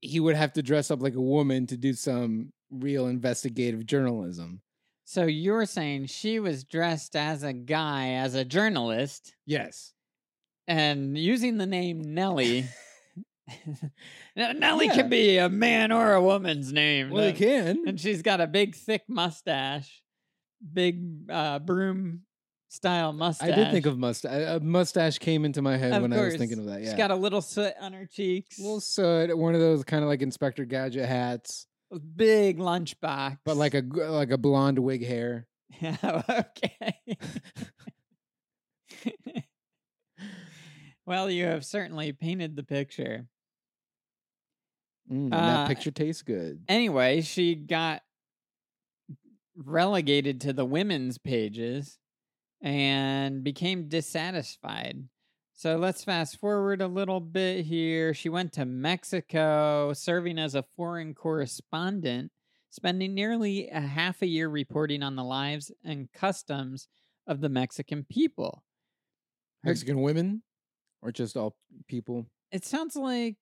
he 0.00 0.18
would 0.18 0.34
have 0.34 0.52
to 0.54 0.62
dress 0.62 0.90
up 0.90 1.00
like 1.00 1.14
a 1.14 1.20
woman 1.20 1.66
to 1.68 1.76
do 1.76 1.92
some 1.92 2.52
real 2.72 3.06
investigative 3.06 3.86
journalism. 3.86 4.60
So 5.04 5.24
you're 5.26 5.66
saying 5.66 6.06
she 6.06 6.40
was 6.40 6.64
dressed 6.64 7.14
as 7.14 7.44
a 7.44 7.52
guy, 7.52 8.14
as 8.14 8.34
a 8.34 8.44
journalist, 8.44 9.32
Yes. 9.46 9.92
and 10.66 11.16
using 11.16 11.58
the 11.58 11.66
name 11.66 12.02
Nellie. 12.14 12.66
Nellie 14.36 14.86
Yeah. 14.86 14.94
could 14.96 15.08
be 15.08 15.38
a 15.38 15.48
man 15.48 15.92
or 15.92 16.14
a 16.14 16.20
woman's 16.22 16.72
name. 16.72 17.10
Well, 17.10 17.26
he 17.26 17.30
no- 17.32 17.38
can. 17.38 17.84
And 17.86 18.00
she's 18.00 18.22
got 18.22 18.40
a 18.40 18.48
big, 18.48 18.74
thick 18.74 19.04
mustache, 19.08 20.02
big 20.72 21.30
uh, 21.30 21.60
broom 21.60 22.22
style 22.68 23.12
mustache. 23.12 23.48
I 23.50 23.54
did 23.54 23.70
think 23.72 23.86
of 23.86 23.98
mustache. 23.98 24.56
A 24.56 24.60
mustache 24.60 25.18
came 25.18 25.44
into 25.44 25.62
my 25.62 25.76
head 25.76 25.92
Of 25.92 26.02
when 26.02 26.12
I 26.12 26.16
was 26.16 26.22
course. 26.30 26.38
thinking 26.38 26.58
of 26.58 26.66
that. 26.66 26.80
Yeah. 26.82 26.86
She's 26.90 26.96
got 26.98 27.10
a 27.10 27.14
little 27.16 27.40
soot 27.42 27.74
on 27.80 27.92
her 27.92 28.06
cheeks, 28.06 28.58
little 28.58 28.80
soot, 28.80 29.36
one 29.36 29.54
of 29.54 29.60
those 29.60 29.84
kind 29.84 30.02
of 30.02 30.08
like 30.08 30.22
Inspector 30.22 30.64
Gadget 30.66 31.06
hats, 31.06 31.66
a 31.92 31.98
big 31.98 32.58
lunchbox. 32.58 33.38
but 33.44 33.56
like 33.56 33.74
a 33.74 33.82
like 33.82 34.30
a 34.30 34.38
blonde 34.38 34.78
wig 34.78 35.04
hair. 35.06 35.46
Yeah, 35.80 35.96
okay. 36.30 37.16
well, 41.06 41.30
you 41.30 41.44
have 41.44 41.64
certainly 41.64 42.12
painted 42.12 42.56
the 42.56 42.62
picture. 42.62 43.26
Mm, 45.10 45.26
and 45.26 45.34
Uh, 45.34 45.38
that 45.38 45.68
picture 45.68 45.90
tastes 45.90 46.22
good. 46.22 46.62
Anyway, 46.68 47.20
she 47.20 47.54
got 47.54 48.02
relegated 49.56 50.40
to 50.42 50.52
the 50.52 50.64
women's 50.64 51.18
pages 51.18 51.98
and 52.66 53.44
became 53.44 53.86
dissatisfied. 53.86 55.04
So 55.54 55.76
let's 55.76 56.02
fast 56.02 56.40
forward 56.40 56.82
a 56.82 56.88
little 56.88 57.20
bit 57.20 57.64
here. 57.64 58.12
She 58.12 58.28
went 58.28 58.52
to 58.54 58.64
Mexico, 58.64 59.92
serving 59.92 60.36
as 60.40 60.56
a 60.56 60.64
foreign 60.76 61.14
correspondent, 61.14 62.32
spending 62.70 63.14
nearly 63.14 63.68
a 63.68 63.80
half 63.80 64.20
a 64.20 64.26
year 64.26 64.48
reporting 64.48 65.04
on 65.04 65.14
the 65.14 65.22
lives 65.22 65.70
and 65.84 66.10
customs 66.10 66.88
of 67.28 67.40
the 67.40 67.48
Mexican 67.48 68.04
people. 68.10 68.64
Her- 69.62 69.70
Mexican 69.70 70.02
women, 70.02 70.42
or 71.02 71.12
just 71.12 71.36
all 71.36 71.56
people. 71.86 72.26
It 72.50 72.64
sounds 72.64 72.96
like 72.96 73.36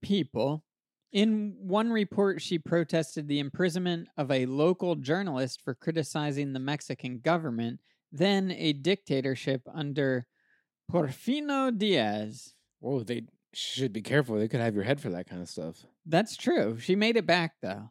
people. 0.00 0.62
In 1.10 1.56
one 1.58 1.90
report, 1.90 2.40
she 2.40 2.60
protested 2.60 3.26
the 3.26 3.40
imprisonment 3.40 4.06
of 4.16 4.30
a 4.30 4.46
local 4.46 4.94
journalist 4.94 5.60
for 5.64 5.74
criticizing 5.74 6.52
the 6.52 6.60
Mexican 6.60 7.18
government, 7.18 7.80
then 8.12 8.50
a 8.50 8.72
dictatorship 8.72 9.62
under 9.72 10.26
Porfirio 10.90 11.76
Diaz. 11.76 12.54
Whoa, 12.80 13.02
they 13.02 13.22
should 13.52 13.92
be 13.92 14.02
careful. 14.02 14.36
They 14.36 14.48
could 14.48 14.60
have 14.60 14.74
your 14.74 14.84
head 14.84 15.00
for 15.00 15.10
that 15.10 15.28
kind 15.28 15.42
of 15.42 15.48
stuff. 15.48 15.84
That's 16.06 16.36
true. 16.36 16.78
She 16.78 16.96
made 16.96 17.16
it 17.16 17.26
back, 17.26 17.54
though. 17.62 17.90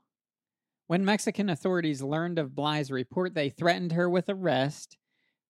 When 0.87 1.05
Mexican 1.05 1.49
authorities 1.49 2.01
learned 2.01 2.39
of 2.39 2.55
Bly's 2.55 2.89
report, 2.91 3.35
they 3.35 3.49
threatened 3.49 3.91
her 3.91 4.09
with 4.09 4.27
arrest, 4.27 4.97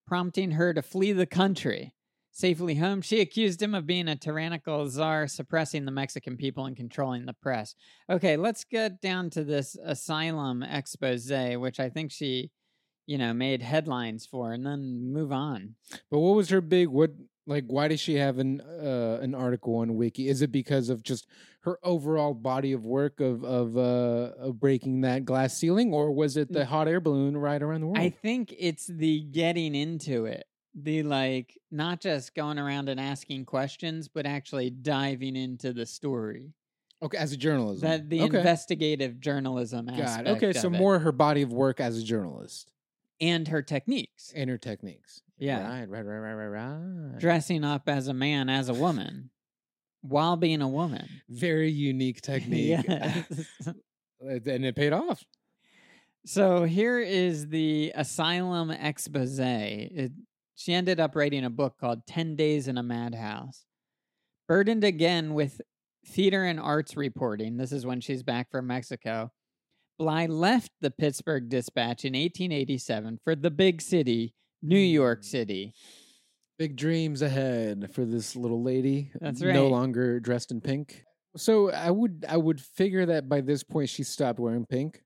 prompting 0.06 0.52
her 0.52 0.74
to 0.74 0.82
flee 0.82 1.14
the 1.14 1.26
country. 1.26 1.94
Safely 2.32 2.76
home, 2.76 3.02
she 3.02 3.22
accused 3.22 3.62
him 3.62 3.74
of 3.74 3.88
being 3.88 4.08
a 4.08 4.16
tyrannical 4.16 4.88
czar, 4.88 5.28
suppressing 5.28 5.86
the 5.86 5.92
Mexican 5.92 6.38
people 6.38 6.66
and 6.66 6.76
controlling 6.76 7.26
the 7.26 7.34
press. 7.34 7.74
Okay, 8.10 8.38
let's 8.38 8.64
get 8.64 9.02
down 9.02 9.30
to 9.32 9.44
this 9.44 9.76
asylum 9.84 10.62
expose, 10.62 11.32
which 11.58 11.80
I 11.80 11.90
think 11.90 12.12
she, 12.12 12.52
you 13.10 13.18
know, 13.18 13.34
made 13.34 13.64
headlines 13.64 14.28
for, 14.28 14.54
and 14.54 14.64
then 14.64 15.12
move 15.12 15.32
on. 15.32 15.74
But 16.12 16.20
what 16.20 16.36
was 16.36 16.50
her 16.50 16.62
big? 16.62 16.90
What 16.90 17.10
like? 17.48 17.66
Why 17.66 17.88
does 17.88 18.00
she 18.00 18.14
have 18.18 18.38
an 18.38 18.62
uh, 18.62 19.18
an 19.20 19.34
article 19.34 19.78
on 19.78 19.96
Wiki? 19.96 20.28
Is 20.30 20.44
it 20.44 20.52
because 20.52 20.90
of 20.90 21.02
just 21.02 21.26
her 21.62 21.80
overall 21.82 22.36
body 22.36 22.72
of 22.72 22.86
work 22.86 23.20
of 23.20 23.44
of 23.44 23.76
uh, 23.76 24.34
of 24.38 24.60
breaking 24.60 25.02
that 25.02 25.26
glass 25.26 25.58
ceiling, 25.58 25.92
or 25.92 26.12
was 26.12 26.38
it 26.38 26.54
the 26.54 26.66
hot 26.66 26.88
air 26.88 27.00
balloon 27.00 27.36
ride 27.36 27.64
around 27.64 27.82
the 27.82 27.88
world? 27.88 27.98
I 27.98 28.10
think 28.10 28.54
it's 28.56 28.86
the 28.86 29.22
getting 29.22 29.74
into 29.74 30.26
it. 30.26 30.46
The 30.76 31.02
like 31.02 31.58
not 31.72 32.02
just 32.02 32.36
going 32.36 32.60
around 32.60 32.90
and 32.90 33.00
asking 33.00 33.46
questions, 33.46 34.08
but 34.08 34.28
actually 34.28 34.70
diving 34.70 35.36
into 35.36 35.74
the 35.74 35.88
story. 35.88 36.54
okay, 37.02 37.18
as 37.18 37.32
a 37.32 37.38
journalist, 37.38 37.82
That 37.82 38.08
the 38.08 38.22
okay. 38.22 38.38
investigative 38.38 39.20
journalism 39.20 39.90
aspect. 39.90 40.28
Okay, 40.28 40.54
so 40.54 40.70
more 40.70 41.00
her 41.00 41.12
body 41.12 41.42
of 41.42 41.52
work 41.52 41.80
as 41.80 41.98
a 41.98 42.04
journalist 42.04 42.72
and 43.22 43.48
her 43.48 43.62
techniques. 43.62 44.32
and 44.36 44.50
her 44.50 44.58
techniques. 44.58 45.22
Yeah. 45.38 45.68
Right, 45.68 45.90
right, 45.90 46.06
right, 46.06 46.18
right, 46.20 46.34
right, 46.34 46.48
right. 46.48 47.20
Dressing 47.20 47.64
up 47.64 47.88
as 47.88 48.08
a 48.08 48.14
man, 48.14 48.50
as 48.50 48.70
a 48.70 48.74
woman, 48.74 49.30
while 50.02 50.36
being 50.36 50.62
a 50.62 50.68
woman. 50.68 51.08
Very 51.30 51.72
unique 51.72 52.22
technique. 52.22 52.86
And 54.22 54.66
it 54.66 54.76
paid 54.76 54.92
off. 54.92 55.24
So 56.26 56.66
here 56.66 57.00
is 57.00 57.48
the 57.48 57.94
asylum 57.96 58.70
expose. 58.70 59.40
It, 59.40 60.12
she 60.56 60.74
ended 60.74 61.00
up 61.00 61.16
writing 61.16 61.46
a 61.46 61.50
book 61.50 61.78
called 61.80 62.06
10 62.06 62.36
Days 62.36 62.68
in 62.68 62.78
a 62.78 62.84
Madhouse. 62.84 63.64
Burdened 64.46 64.84
again 64.84 65.34
with 65.34 65.62
theater 66.06 66.44
and 66.44 66.60
arts 66.60 66.98
reporting, 66.98 67.56
this 67.56 67.72
is 67.72 67.86
when 67.86 68.02
she's 68.02 68.24
back 68.24 68.52
from 68.52 68.68
Mexico. 68.68 69.32
Bly 70.00 70.26
left 70.28 70.72
the 70.82 70.90
Pittsburgh 70.90 71.50
Dispatch 71.50 72.06
in 72.06 72.14
1887 72.14 73.20
for 73.24 73.36
the 73.36 73.52
big 73.52 73.82
city, 73.82 74.34
New 74.64 74.80
York 74.80 75.22
Mm. 75.22 75.26
City. 75.26 75.74
Big 76.58 76.76
dreams 76.76 77.22
ahead 77.22 77.94
for 77.94 78.06
this 78.06 78.36
little 78.36 78.64
lady. 78.64 79.12
That's 79.22 79.44
right. 79.44 79.54
No 79.54 79.68
longer 79.68 80.20
dressed 80.20 80.52
in 80.52 80.62
pink. 80.62 81.04
So 81.38 81.70
I 81.72 81.92
would 81.92 82.26
I 82.28 82.38
would 82.38 82.60
figure 82.60 83.06
that 83.06 83.30
by 83.30 83.42
this 83.42 83.62
point 83.64 83.90
she 83.90 84.04
stopped 84.04 84.40
wearing 84.40 84.66
pink. 84.66 85.04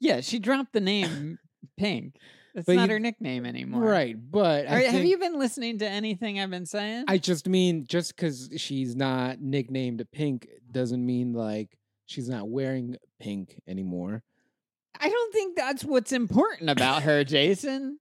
Yeah, 0.00 0.20
she 0.22 0.38
dropped 0.38 0.72
the 0.72 0.80
name 0.80 1.38
Pink. 1.76 2.16
That's 2.54 2.66
But 2.66 2.76
not 2.76 2.88
you- 2.88 2.94
her 2.94 2.98
nickname 2.98 3.44
anymore. 3.46 3.82
Right, 3.82 4.16
but 4.18 4.66
have 4.66 5.04
you 5.04 5.18
been 5.18 5.38
listening 5.38 5.78
to 5.78 5.88
anything 5.88 6.40
I've 6.40 6.50
been 6.50 6.66
saying? 6.66 7.04
I 7.06 7.18
just 7.18 7.46
mean 7.48 7.84
just 7.86 8.16
because 8.16 8.48
she's 8.56 8.96
not 8.96 9.40
nicknamed 9.40 10.02
Pink 10.10 10.48
doesn't 10.70 11.04
mean 11.04 11.32
like 11.32 11.78
she's 12.06 12.28
not 12.28 12.48
wearing 12.48 12.96
pink 13.20 13.60
anymore. 13.68 14.24
I 14.98 15.08
don't 15.08 15.32
think 15.32 15.56
that's 15.56 15.84
what's 15.84 16.12
important 16.12 16.70
about 16.70 17.04
her, 17.04 17.22
Jason. 17.22 17.98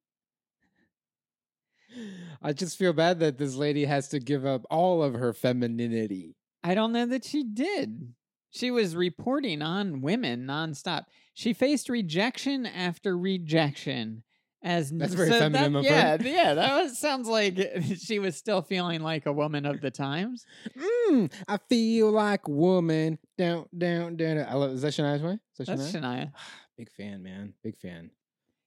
I 2.41 2.53
just 2.53 2.77
feel 2.77 2.93
bad 2.93 3.19
that 3.19 3.37
this 3.37 3.55
lady 3.55 3.85
has 3.85 4.07
to 4.09 4.19
give 4.19 4.45
up 4.45 4.65
all 4.69 5.03
of 5.03 5.13
her 5.13 5.33
femininity. 5.33 6.35
I 6.63 6.73
don't 6.73 6.91
know 6.91 7.05
that 7.05 7.25
she 7.25 7.43
did. 7.43 8.13
She 8.51 8.71
was 8.71 8.95
reporting 8.95 9.61
on 9.61 10.01
women 10.01 10.45
nonstop. 10.45 11.05
She 11.33 11.53
faced 11.53 11.89
rejection 11.89 12.65
after 12.65 13.17
rejection. 13.17 14.23
As 14.61 14.91
That's 14.91 15.13
very 15.13 15.29
so 15.29 15.39
feminine 15.39 15.73
that- 15.73 15.79
of 15.79 15.85
yeah, 15.85 16.17
her. 16.17 16.27
yeah. 16.27 16.53
That 16.53 16.83
was, 16.83 16.97
sounds 16.97 17.27
like 17.29 17.57
she 17.97 18.19
was 18.19 18.35
still 18.35 18.61
feeling 18.61 19.01
like 19.01 19.25
a 19.25 19.31
woman 19.31 19.65
of 19.65 19.79
the 19.79 19.89
times. 19.89 20.45
Mm, 20.77 21.31
I 21.47 21.57
feel 21.69 22.11
like 22.11 22.45
woman. 22.47 23.19
Down, 23.37 23.67
down, 23.77 24.17
down. 24.17 24.37
I 24.39 24.53
love. 24.55 24.71
Is 24.71 24.81
that 24.81 24.91
Shania 24.93 25.19
Twain? 25.19 25.39
Is 25.57 25.65
that 25.65 25.77
That's 25.77 25.91
Shania? 25.93 26.01
Shania. 26.01 26.31
Big 26.77 26.91
fan, 26.91 27.23
man. 27.23 27.53
Big 27.63 27.77
fan. 27.77 28.11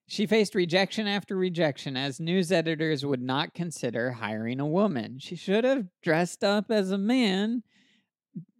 She 0.06 0.26
faced 0.26 0.54
rejection 0.54 1.06
after 1.06 1.36
rejection 1.36 1.96
as 1.96 2.20
news 2.20 2.52
editors 2.52 3.04
would 3.04 3.22
not 3.22 3.54
consider 3.54 4.12
hiring 4.12 4.60
a 4.60 4.66
woman. 4.66 5.18
She 5.18 5.36
should 5.36 5.64
have 5.64 5.86
dressed 6.02 6.42
up 6.44 6.70
as 6.70 6.90
a 6.90 6.98
man, 6.98 7.62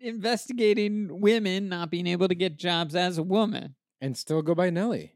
investigating 0.00 1.20
women 1.20 1.68
not 1.68 1.90
being 1.90 2.06
able 2.06 2.28
to 2.28 2.34
get 2.34 2.56
jobs 2.58 2.94
as 2.94 3.18
a 3.18 3.22
woman. 3.22 3.74
And 4.00 4.16
still 4.16 4.42
go 4.42 4.54
by 4.54 4.70
Nellie. 4.70 5.14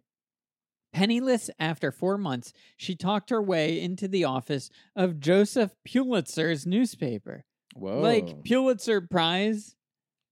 Penniless 0.97 1.51
after 1.59 1.93
four 1.93 2.17
months, 2.17 2.55
she 2.79 2.95
talked 2.97 3.29
her 3.29 3.43
way 3.43 3.79
into 3.79 4.09
the 4.09 4.25
office 4.25 4.71
of 4.97 5.21
Joseph 5.21 5.75
Pulitzer's 5.87 6.65
newspaper. 6.67 7.45
Whoa. 7.75 8.01
Like 8.01 8.43
Pulitzer 8.45 9.03
Prize. 9.03 9.77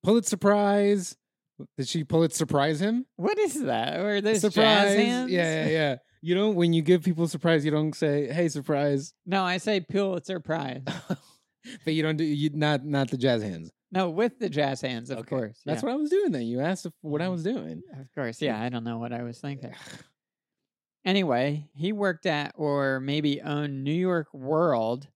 Pulitzer 0.02 0.38
Prize. 0.38 1.18
Did 1.76 1.86
she 1.86 2.02
Pulitzer 2.02 2.46
Prize 2.46 2.80
him? 2.80 3.04
What 3.16 3.38
is 3.38 3.62
that? 3.62 4.00
Or 4.00 4.22
there's 4.22 4.40
surprise. 4.40 4.54
jazz 4.54 4.96
hands? 4.96 5.30
Yeah, 5.30 5.64
yeah, 5.66 5.70
yeah. 5.70 5.96
You 6.22 6.34
don't 6.34 6.54
when 6.54 6.72
you 6.72 6.80
give 6.80 7.02
people 7.02 7.28
surprise, 7.28 7.66
you 7.66 7.70
don't 7.70 7.94
say, 7.94 8.32
"Hey, 8.32 8.48
surprise," 8.48 9.12
No, 9.26 9.44
I 9.44 9.58
say 9.58 9.80
Pulitzer 9.80 10.40
Prize. 10.40 10.80
but 11.84 11.92
you 11.92 12.02
don't 12.02 12.16
do 12.16 12.24
you 12.24 12.48
not 12.54 12.86
not 12.86 13.10
the 13.10 13.18
jazz 13.18 13.42
hands. 13.42 13.70
no, 13.92 14.08
with 14.08 14.38
the 14.38 14.48
jazz 14.48 14.80
hands, 14.80 15.10
of 15.10 15.18
Okay. 15.18 15.28
course. 15.28 15.60
That's 15.66 15.82
yeah. 15.82 15.88
what 15.90 15.92
I 15.92 15.96
was 15.96 16.08
doing. 16.08 16.32
Then 16.32 16.42
you 16.46 16.60
asked 16.60 16.86
if, 16.86 16.94
what 17.02 17.20
I 17.20 17.28
was 17.28 17.42
doing. 17.42 17.82
Of 18.00 18.06
course, 18.14 18.40
yeah. 18.40 18.58
I 18.58 18.70
don't 18.70 18.84
know 18.84 18.96
what 18.96 19.12
I 19.12 19.22
was 19.22 19.38
thinking. 19.38 19.74
Anyway, 21.04 21.68
he 21.74 21.92
worked 21.92 22.26
at 22.26 22.52
or 22.56 23.00
maybe 23.00 23.40
owned 23.42 23.84
New 23.84 23.92
York 23.92 24.32
World, 24.32 25.08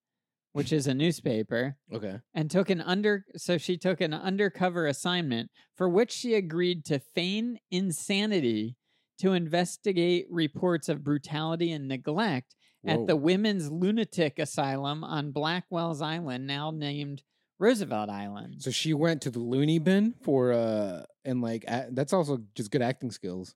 which 0.52 0.72
is 0.72 0.86
a 0.86 0.94
newspaper, 0.94 1.76
Okay. 1.92 2.18
and 2.34 2.50
took 2.50 2.68
an 2.70 2.80
under 2.80 3.24
so 3.36 3.56
she 3.58 3.76
took 3.78 4.00
an 4.00 4.12
undercover 4.12 4.86
assignment 4.86 5.50
for 5.76 5.88
which 5.88 6.12
she 6.12 6.34
agreed 6.34 6.84
to 6.86 6.98
feign 6.98 7.58
insanity 7.70 8.76
to 9.18 9.32
investigate 9.32 10.26
reports 10.30 10.88
of 10.88 11.02
brutality 11.02 11.72
and 11.72 11.88
neglect 11.88 12.54
at 12.86 13.06
the 13.06 13.16
women's 13.16 13.70
lunatic 13.70 14.38
asylum 14.38 15.02
on 15.04 15.32
Blackwell's 15.32 16.00
Island, 16.00 16.46
now 16.46 16.70
named 16.70 17.22
Roosevelt 17.58 18.08
Island. 18.08 18.62
So 18.62 18.70
she 18.70 18.94
went 18.94 19.20
to 19.22 19.30
the 19.30 19.40
loony 19.40 19.78
bin 19.80 20.14
for 20.22 20.52
uh 20.52 21.04
and 21.24 21.40
like 21.42 21.64
a- 21.66 21.88
that's 21.90 22.12
also 22.12 22.38
just 22.54 22.70
good 22.70 22.80
acting 22.82 23.10
skills. 23.10 23.54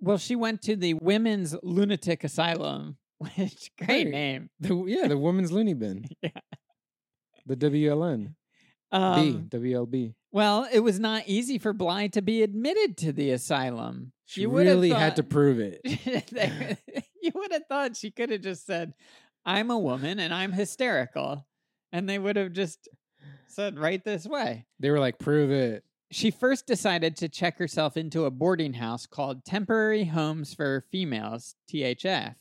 Well, 0.00 0.18
she 0.18 0.36
went 0.36 0.62
to 0.62 0.76
the 0.76 0.94
women's 0.94 1.54
lunatic 1.62 2.24
asylum, 2.24 2.96
which 3.18 3.70
great 3.78 4.04
Right. 4.06 4.08
name. 4.12 4.50
The, 4.60 4.74
yeah, 4.86 5.08
the 5.08 5.18
women's 5.18 5.52
loony 5.52 5.74
bin. 5.74 6.06
Yeah. 6.22 6.30
The 7.46 7.56
WLN. 7.56 8.34
Um, 8.90 9.48
B. 9.50 9.58
WLB. 9.58 10.14
well, 10.32 10.66
it 10.72 10.80
was 10.80 10.98
not 11.00 11.24
easy 11.26 11.58
for 11.58 11.72
Bly 11.72 12.06
to 12.08 12.22
be 12.22 12.42
admitted 12.42 12.96
to 12.98 13.12
the 13.12 13.30
asylum. 13.32 14.12
She 14.24 14.42
You 14.42 14.50
really 14.56 14.90
had 14.90 15.16
to 15.16 15.22
thought- 15.22 15.30
prove 15.30 15.58
it. 15.60 15.80
They- 16.30 16.76
you 17.20 17.32
would 17.34 17.52
have 17.52 17.66
thought 17.68 17.96
she 17.96 18.10
could 18.10 18.30
have 18.30 18.40
just 18.42 18.64
said, 18.66 18.94
"I'm 19.44 19.70
a 19.70 19.78
woman 19.78 20.18
and 20.20 20.32
I'm 20.32 20.52
hysterical," 20.52 21.46
and 21.92 22.08
they 22.08 22.18
would 22.18 22.36
have 22.36 22.52
just 22.52 22.88
said 23.48 23.78
right 23.78 24.02
this 24.04 24.26
way. 24.26 24.64
They 24.80 24.90
were 24.90 25.00
like, 25.00 25.18
prove 25.18 25.50
it. 25.50 25.84
She 26.14 26.30
first 26.30 26.68
decided 26.68 27.16
to 27.16 27.28
check 27.28 27.58
herself 27.58 27.96
into 27.96 28.24
a 28.24 28.30
boarding 28.30 28.74
house 28.74 29.04
called 29.04 29.44
Temporary 29.44 30.04
Homes 30.04 30.54
for 30.54 30.84
Females, 30.92 31.56
THF. 31.68 32.36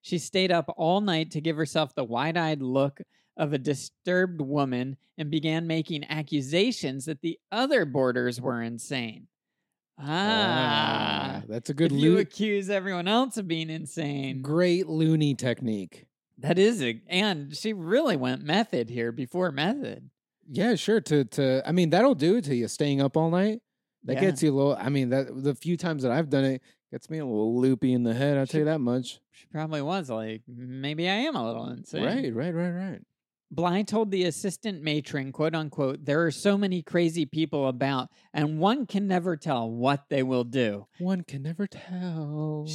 She 0.00 0.16
stayed 0.18 0.52
up 0.52 0.72
all 0.76 1.00
night 1.00 1.32
to 1.32 1.40
give 1.40 1.56
herself 1.56 1.92
the 1.92 2.04
wide 2.04 2.36
eyed 2.36 2.62
look 2.62 3.00
of 3.36 3.52
a 3.52 3.58
disturbed 3.58 4.40
woman 4.40 4.96
and 5.18 5.28
began 5.28 5.66
making 5.66 6.04
accusations 6.08 7.06
that 7.06 7.20
the 7.20 7.36
other 7.50 7.84
boarders 7.84 8.40
were 8.40 8.62
insane. 8.62 9.26
Ah, 9.98 11.42
that's 11.48 11.70
a 11.70 11.74
good 11.74 11.90
if 11.90 11.98
you 11.98 12.18
accuse 12.18 12.70
everyone 12.70 13.08
else 13.08 13.38
of 13.38 13.48
being 13.48 13.70
insane, 13.70 14.40
great 14.40 14.86
loony 14.86 15.34
technique. 15.34 16.06
that 16.38 16.60
is 16.60 16.80
a, 16.80 17.02
and 17.08 17.56
she 17.56 17.72
really 17.72 18.16
went 18.16 18.44
method 18.44 18.88
here 18.88 19.10
before 19.10 19.50
method. 19.50 20.10
Yeah, 20.48 20.74
sure. 20.74 21.00
To 21.02 21.24
to 21.24 21.62
I 21.66 21.72
mean, 21.72 21.90
that'll 21.90 22.14
do 22.14 22.36
it 22.36 22.44
to 22.44 22.54
you. 22.54 22.68
Staying 22.68 23.00
up 23.00 23.16
all 23.16 23.30
night. 23.30 23.60
That 24.04 24.14
Yeah. 24.14 24.20
gets 24.20 24.42
you 24.42 24.52
a 24.52 24.54
little. 24.54 24.76
I 24.78 24.88
mean, 24.88 25.08
that 25.10 25.26
the 25.42 25.54
few 25.54 25.76
times 25.76 26.02
that 26.04 26.12
I've 26.12 26.30
done 26.30 26.44
it 26.44 26.62
gets 26.92 27.10
me 27.10 27.18
a 27.18 27.24
little 27.24 27.60
loopy 27.60 27.92
in 27.92 28.04
the 28.04 28.14
head. 28.14 28.38
I'll 28.38 28.46
tell 28.46 28.60
you 28.60 28.64
that 28.66 28.80
much. 28.80 29.18
She 29.32 29.46
probably 29.50 29.82
was 29.82 30.08
like, 30.08 30.42
maybe 30.46 31.08
I 31.08 31.14
am 31.14 31.34
a 31.34 31.44
little 31.46 31.68
insane. 31.68 32.04
Right, 32.04 32.34
right, 32.34 32.54
right, 32.54 32.70
right. 32.70 33.00
Bly 33.50 33.82
told 33.82 34.10
the 34.10 34.24
assistant 34.24 34.82
matron, 34.82 35.30
quote 35.30 35.54
unquote, 35.54 36.04
there 36.04 36.24
are 36.24 36.32
so 36.32 36.58
many 36.58 36.82
crazy 36.82 37.26
people 37.26 37.68
about, 37.68 38.08
and 38.34 38.58
one 38.58 38.86
can 38.86 39.06
never 39.06 39.36
tell 39.36 39.70
what 39.70 40.04
they 40.10 40.24
will 40.24 40.42
do. 40.44 40.86
One 40.98 41.22
can 41.22 41.42
never 41.42 41.66
tell. 41.68 42.66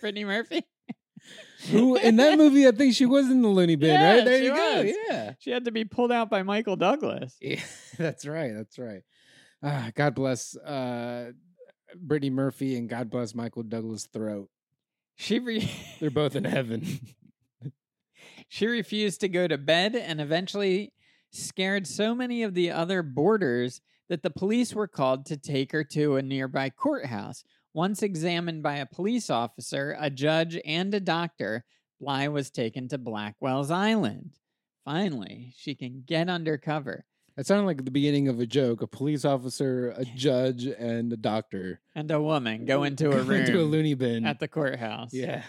Brittany 0.00 0.24
Murphy? 0.24 0.64
Who 1.70 1.96
in 1.96 2.16
that 2.16 2.36
movie? 2.38 2.66
I 2.66 2.72
think 2.72 2.94
she 2.94 3.06
was 3.06 3.30
in 3.30 3.42
the 3.42 3.48
loony 3.48 3.76
bin, 3.76 3.90
Yeah, 4.00 4.14
right? 4.16 4.24
There 4.24 4.42
you 4.42 4.54
go. 4.54 4.82
was. 4.82 4.94
Yeah. 5.08 5.32
She 5.38 5.50
had 5.50 5.64
to 5.66 5.70
be 5.72 5.84
pulled 5.84 6.12
out 6.12 6.28
by 6.30 6.42
Michael 6.42 6.76
Douglas. 6.76 7.36
Yeah, 7.40 7.60
that's 7.98 8.26
right. 8.26 8.52
That's 8.54 8.78
right. 8.78 9.02
Ah, 9.62 9.90
God 9.94 10.14
bless 10.14 10.56
uh, 10.56 11.32
Brittany 11.96 12.30
Murphy 12.30 12.76
and 12.76 12.88
God 12.88 13.08
bless 13.10 13.34
Michael 13.34 13.62
Douglas' 13.62 14.06
throat. 14.12 14.48
She 15.16 15.38
re- 15.38 15.70
They're 16.00 16.10
both 16.10 16.36
in 16.36 16.44
heaven. 16.44 16.86
she 18.48 18.66
refused 18.66 19.20
to 19.20 19.28
go 19.28 19.46
to 19.46 19.56
bed 19.58 19.94
and 19.94 20.20
eventually 20.20 20.92
scared 21.30 21.86
so 21.86 22.14
many 22.14 22.42
of 22.42 22.54
the 22.54 22.70
other 22.70 23.02
boarders 23.02 23.80
that 24.08 24.22
the 24.22 24.30
police 24.30 24.74
were 24.74 24.86
called 24.86 25.26
to 25.26 25.36
take 25.36 25.72
her 25.72 25.82
to 25.82 26.16
a 26.16 26.22
nearby 26.22 26.68
courthouse. 26.70 27.42
Once 27.74 28.02
examined 28.02 28.62
by 28.62 28.76
a 28.76 28.86
police 28.86 29.28
officer, 29.28 29.96
a 29.98 30.08
judge, 30.08 30.56
and 30.64 30.94
a 30.94 31.00
doctor, 31.00 31.64
Bly 32.00 32.28
was 32.28 32.50
taken 32.50 32.88
to 32.88 32.98
Blackwell's 32.98 33.70
Island. 33.70 34.30
Finally, 34.84 35.52
she 35.56 35.74
can 35.74 36.04
get 36.06 36.28
undercover. 36.28 37.04
That 37.36 37.46
sounded 37.46 37.66
like 37.66 37.84
the 37.84 37.90
beginning 37.90 38.28
of 38.28 38.38
a 38.38 38.46
joke. 38.46 38.80
A 38.80 38.86
police 38.86 39.24
officer, 39.24 39.92
a 39.96 40.04
judge, 40.04 40.66
and 40.66 41.12
a 41.12 41.16
doctor 41.16 41.80
And 41.96 42.08
a 42.12 42.22
woman 42.22 42.64
go 42.64 42.82
into 42.84 43.10
a 43.10 43.22
room 43.22 43.40
into 43.40 43.60
a 43.60 43.64
loony 43.64 43.94
bin. 43.94 44.24
at 44.24 44.38
the 44.38 44.46
courthouse. 44.48 45.12
yeah. 45.12 45.42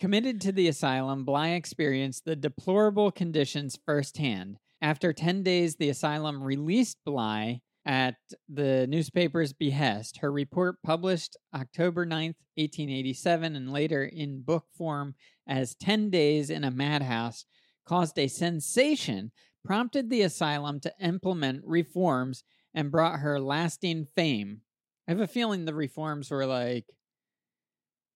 Committed 0.00 0.40
to 0.42 0.52
the 0.52 0.68
asylum, 0.68 1.24
Bly 1.24 1.50
experienced 1.50 2.24
the 2.24 2.36
deplorable 2.36 3.10
conditions 3.10 3.78
firsthand. 3.84 4.58
After 4.80 5.12
10 5.12 5.42
days, 5.42 5.76
the 5.76 5.88
asylum 5.90 6.42
released 6.42 6.98
Bly 7.04 7.60
at 7.88 8.16
the 8.50 8.86
newspaper's 8.86 9.54
behest. 9.54 10.18
Her 10.18 10.30
report, 10.30 10.76
published 10.84 11.38
October 11.54 12.04
9th, 12.04 12.36
1887, 12.56 13.56
and 13.56 13.72
later 13.72 14.04
in 14.04 14.42
book 14.42 14.66
form 14.76 15.14
as 15.48 15.74
10 15.74 16.10
Days 16.10 16.50
in 16.50 16.64
a 16.64 16.70
Madhouse, 16.70 17.46
caused 17.86 18.18
a 18.18 18.28
sensation, 18.28 19.32
prompted 19.64 20.10
the 20.10 20.20
asylum 20.20 20.80
to 20.80 20.92
implement 21.00 21.62
reforms, 21.64 22.44
and 22.74 22.92
brought 22.92 23.20
her 23.20 23.40
lasting 23.40 24.06
fame. 24.14 24.60
I 25.08 25.12
have 25.12 25.20
a 25.20 25.26
feeling 25.26 25.64
the 25.64 25.74
reforms 25.74 26.30
were 26.30 26.44
like, 26.44 26.84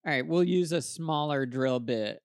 all 0.05 0.13
right, 0.13 0.27
we'll 0.27 0.45
use 0.45 0.73
a 0.73 0.83
smaller 0.83 1.47
drill 1.47 1.81
bit 1.81 2.21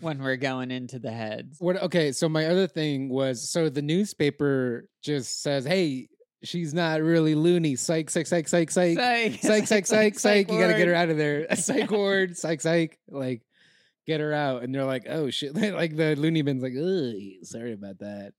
when 0.00 0.22
we're 0.22 0.36
going 0.36 0.70
into 0.70 0.98
the 0.98 1.10
heads. 1.10 1.56
What? 1.58 1.80
Okay, 1.82 2.12
so 2.12 2.28
my 2.28 2.46
other 2.46 2.66
thing 2.66 3.08
was 3.08 3.48
so 3.48 3.70
the 3.70 3.82
newspaper 3.82 4.88
just 5.02 5.42
says, 5.42 5.64
"Hey, 5.64 6.08
she's 6.42 6.74
not 6.74 7.00
really 7.02 7.34
loony." 7.34 7.76
Psych, 7.76 8.10
psych, 8.10 8.26
psych, 8.26 8.48
psych, 8.48 8.70
psych, 8.70 8.96
psych, 8.96 9.40
psych, 9.40 9.66
psych, 9.66 9.86
psych. 9.86 10.18
psych. 10.18 10.50
You 10.50 10.58
got 10.58 10.68
to 10.68 10.76
get 10.76 10.88
her 10.88 10.94
out 10.94 11.10
of 11.10 11.16
there. 11.16 11.46
Psych 11.56 11.90
ward, 11.90 12.36
psych, 12.36 12.60
psych. 12.60 12.98
Like, 13.08 13.42
get 14.06 14.20
her 14.20 14.32
out. 14.32 14.62
And 14.62 14.74
they're 14.74 14.84
like, 14.84 15.04
"Oh 15.08 15.30
shit!" 15.30 15.54
like 15.54 15.96
the 15.96 16.16
loony 16.16 16.42
bin's 16.42 16.62
like, 16.62 16.74
"Ugh, 16.76 17.44
sorry 17.44 17.72
about 17.72 17.98
that." 17.98 18.32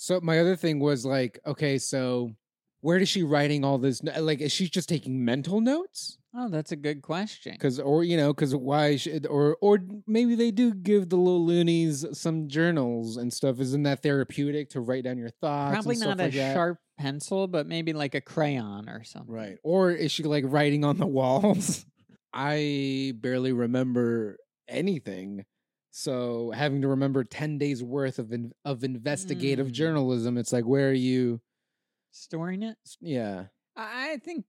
So 0.00 0.20
my 0.22 0.38
other 0.38 0.54
thing 0.54 0.78
was 0.78 1.04
like, 1.04 1.40
okay, 1.44 1.76
so 1.78 2.30
where 2.80 2.98
is 2.98 3.08
she 3.08 3.22
writing 3.22 3.64
all 3.64 3.78
this? 3.78 4.02
Like, 4.02 4.40
is 4.40 4.52
she 4.52 4.68
just 4.68 4.88
taking 4.88 5.24
mental 5.24 5.60
notes? 5.60 6.18
Oh, 6.34 6.48
that's 6.48 6.70
a 6.72 6.76
good 6.76 7.02
question. 7.02 7.52
Because, 7.52 7.80
or 7.80 8.04
you 8.04 8.16
know, 8.16 8.32
because 8.32 8.54
why 8.54 8.96
should, 8.96 9.26
or 9.26 9.56
or 9.60 9.78
maybe 10.06 10.34
they 10.34 10.50
do 10.50 10.72
give 10.74 11.08
the 11.08 11.16
little 11.16 11.44
loonies 11.44 12.04
some 12.12 12.48
journals 12.48 13.16
and 13.16 13.32
stuff. 13.32 13.58
Isn't 13.60 13.82
that 13.84 14.02
therapeutic 14.02 14.70
to 14.70 14.80
write 14.80 15.04
down 15.04 15.18
your 15.18 15.30
thoughts? 15.30 15.72
Probably 15.74 15.94
and 15.96 16.00
not 16.04 16.18
stuff 16.18 16.20
a 16.20 16.22
like 16.24 16.54
sharp 16.54 16.78
pencil, 16.98 17.46
but 17.48 17.66
maybe 17.66 17.92
like 17.92 18.14
a 18.14 18.20
crayon 18.20 18.88
or 18.88 19.02
something. 19.04 19.34
Right. 19.34 19.56
Or 19.64 19.90
is 19.90 20.12
she 20.12 20.22
like 20.24 20.44
writing 20.46 20.84
on 20.84 20.98
the 20.98 21.06
walls? 21.06 21.84
I 22.32 23.14
barely 23.16 23.52
remember 23.52 24.36
anything. 24.68 25.44
So 25.90 26.52
having 26.54 26.82
to 26.82 26.88
remember 26.88 27.24
10 27.24 27.58
days 27.58 27.82
worth 27.82 28.18
of 28.18 28.32
in, 28.32 28.52
of 28.64 28.84
investigative 28.84 29.68
Mm. 29.68 29.72
journalism, 29.72 30.36
it's 30.38 30.52
like 30.52 30.64
where 30.66 30.90
are 30.90 30.92
you? 30.92 31.40
Storing 32.18 32.62
it? 32.62 32.76
Yeah. 33.00 33.44
I 33.76 34.12
I 34.12 34.16
think 34.18 34.44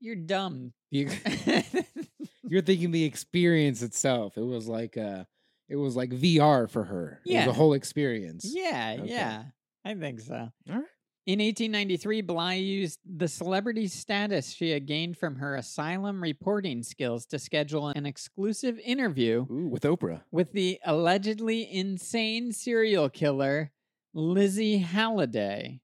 you're 0.00 0.16
dumb. 0.16 0.72
You, 0.94 1.10
you're 2.48 2.62
thinking 2.62 2.92
the 2.92 3.04
experience 3.04 3.82
itself. 3.82 4.36
It 4.38 4.44
was 4.44 4.68
like 4.68 4.96
uh 4.96 5.24
it 5.68 5.76
was 5.76 5.96
like 5.96 6.10
VR 6.10 6.70
for 6.70 6.84
her. 6.84 7.20
It 7.26 7.32
Yeah. 7.32 7.46
was 7.46 7.56
a 7.56 7.58
whole 7.58 7.72
experience. 7.72 8.44
yeah, 8.54 8.96
Okay. 9.00 9.10
yeah. 9.10 9.44
I 9.84 9.94
think 9.94 10.20
so. 10.20 10.34
All 10.34 10.50
right. 10.74 10.84
In 11.26 11.38
1893, 11.40 12.20
Bly 12.20 12.54
used 12.54 13.00
the 13.04 13.26
celebrity 13.28 13.88
status 13.88 14.50
she 14.52 14.70
had 14.70 14.86
gained 14.86 15.16
from 15.16 15.36
her 15.36 15.56
asylum 15.56 16.22
reporting 16.22 16.82
skills 16.82 17.24
to 17.26 17.38
schedule 17.38 17.88
an 17.88 18.04
exclusive 18.04 18.78
interview 18.84 19.46
Ooh, 19.50 19.68
with 19.68 19.82
Oprah. 19.84 20.20
with 20.30 20.52
the 20.52 20.78
allegedly 20.84 21.66
insane 21.72 22.52
serial 22.52 23.08
killer 23.08 23.72
Lizzie 24.12 24.78
Halliday. 24.78 25.80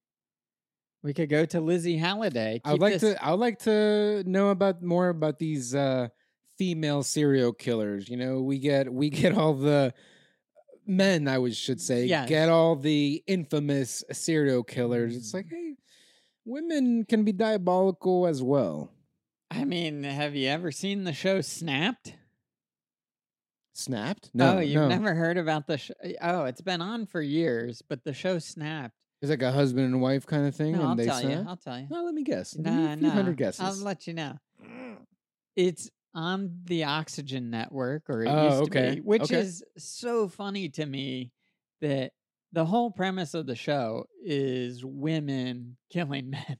We 1.02 1.14
could 1.14 1.28
go 1.30 1.44
to 1.46 1.60
Lizzie 1.60 1.96
Halliday. 1.96 2.60
I 2.64 2.72
would 2.72 2.80
like 2.80 3.00
this- 3.00 3.14
to 3.14 3.24
I 3.24 3.30
would 3.30 3.40
like 3.40 3.58
to 3.60 4.22
know 4.26 4.50
about 4.50 4.82
more 4.82 5.08
about 5.08 5.38
these 5.38 5.74
uh 5.74 6.08
female 6.58 7.02
serial 7.02 7.52
killers. 7.54 8.08
You 8.08 8.16
know, 8.18 8.40
we 8.42 8.58
get 8.58 8.92
we 8.92 9.08
get 9.22 9.36
all 9.36 9.54
the 9.54 9.94
men, 10.86 11.28
I 11.28 11.38
would 11.38 11.54
should 11.56 11.80
say, 11.80 12.04
Yes. 12.06 12.28
get 12.28 12.48
all 12.48 12.76
the 12.76 13.22
infamous 13.26 14.02
serial 14.12 14.62
killers. 14.64 15.16
It's 15.16 15.32
like, 15.32 15.46
Mm. 15.46 15.50
hey, 15.50 15.74
women 16.44 17.04
can 17.04 17.24
be 17.24 17.32
diabolical 17.32 18.26
as 18.26 18.42
well. 18.42 18.90
I 19.50 19.64
mean, 19.64 20.02
have 20.04 20.34
you 20.34 20.48
ever 20.48 20.70
seen 20.70 21.04
the 21.04 21.12
show 21.12 21.40
Snapped? 21.40 22.14
Snapped? 23.72 24.30
No, 24.34 24.56
oh, 24.56 24.60
you've 24.60 24.74
no. 24.82 24.88
never 24.88 25.14
heard 25.14 25.38
about 25.38 25.66
the 25.66 25.78
show? 25.78 25.94
Oh, 26.20 26.44
it's 26.44 26.60
been 26.60 26.82
on 26.82 27.06
for 27.06 27.22
years, 27.22 27.82
but 27.88 28.04
the 28.04 28.12
show 28.12 28.38
Snapped. 28.38 28.94
It's 29.22 29.28
like 29.30 29.42
a 29.42 29.52
husband 29.52 29.84
and 29.86 30.00
wife 30.00 30.26
kind 30.26 30.46
of 30.46 30.54
thing. 30.54 30.72
No, 30.72 30.80
and 30.80 30.88
I'll 30.90 30.96
they 30.96 31.04
tell 31.06 31.22
you. 31.28 31.44
I'll 31.46 31.56
tell 31.56 31.78
you. 31.78 31.86
No, 31.90 32.04
let 32.04 32.14
me 32.14 32.22
guess. 32.24 32.54
Give 32.54 32.64
me 32.64 32.70
Nah, 32.72 32.92
a 32.92 32.96
few 32.96 33.06
nah. 33.06 33.12
hundred 33.12 33.36
guesses. 33.36 33.60
I'll 33.60 33.84
let 33.84 34.06
you 34.06 34.14
know. 34.14 34.38
Mm. 34.64 34.96
It's 35.56 35.90
on 36.14 36.60
the 36.64 36.84
Oxygen 36.84 37.50
Network, 37.50 38.04
or 38.08 38.22
it 38.22 38.28
Oh, 38.28 38.44
used 38.60 38.72
to 38.72 38.78
okay, 38.78 38.94
be, 38.96 39.00
which 39.02 39.22
okay. 39.24 39.36
is 39.40 39.62
so 39.76 40.26
funny 40.28 40.68
to 40.70 40.86
me 40.86 41.32
that 41.82 42.12
the 42.52 42.64
whole 42.64 42.90
premise 42.90 43.34
of 43.34 43.46
the 43.46 43.54
show 43.54 44.06
is 44.24 44.84
women 44.84 45.76
killing 45.92 46.30
men, 46.30 46.56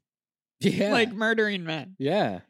yeah, 0.61 0.93
like 0.93 1.13
murdering 1.13 1.65
men, 1.65 1.97
yeah. 1.99 2.41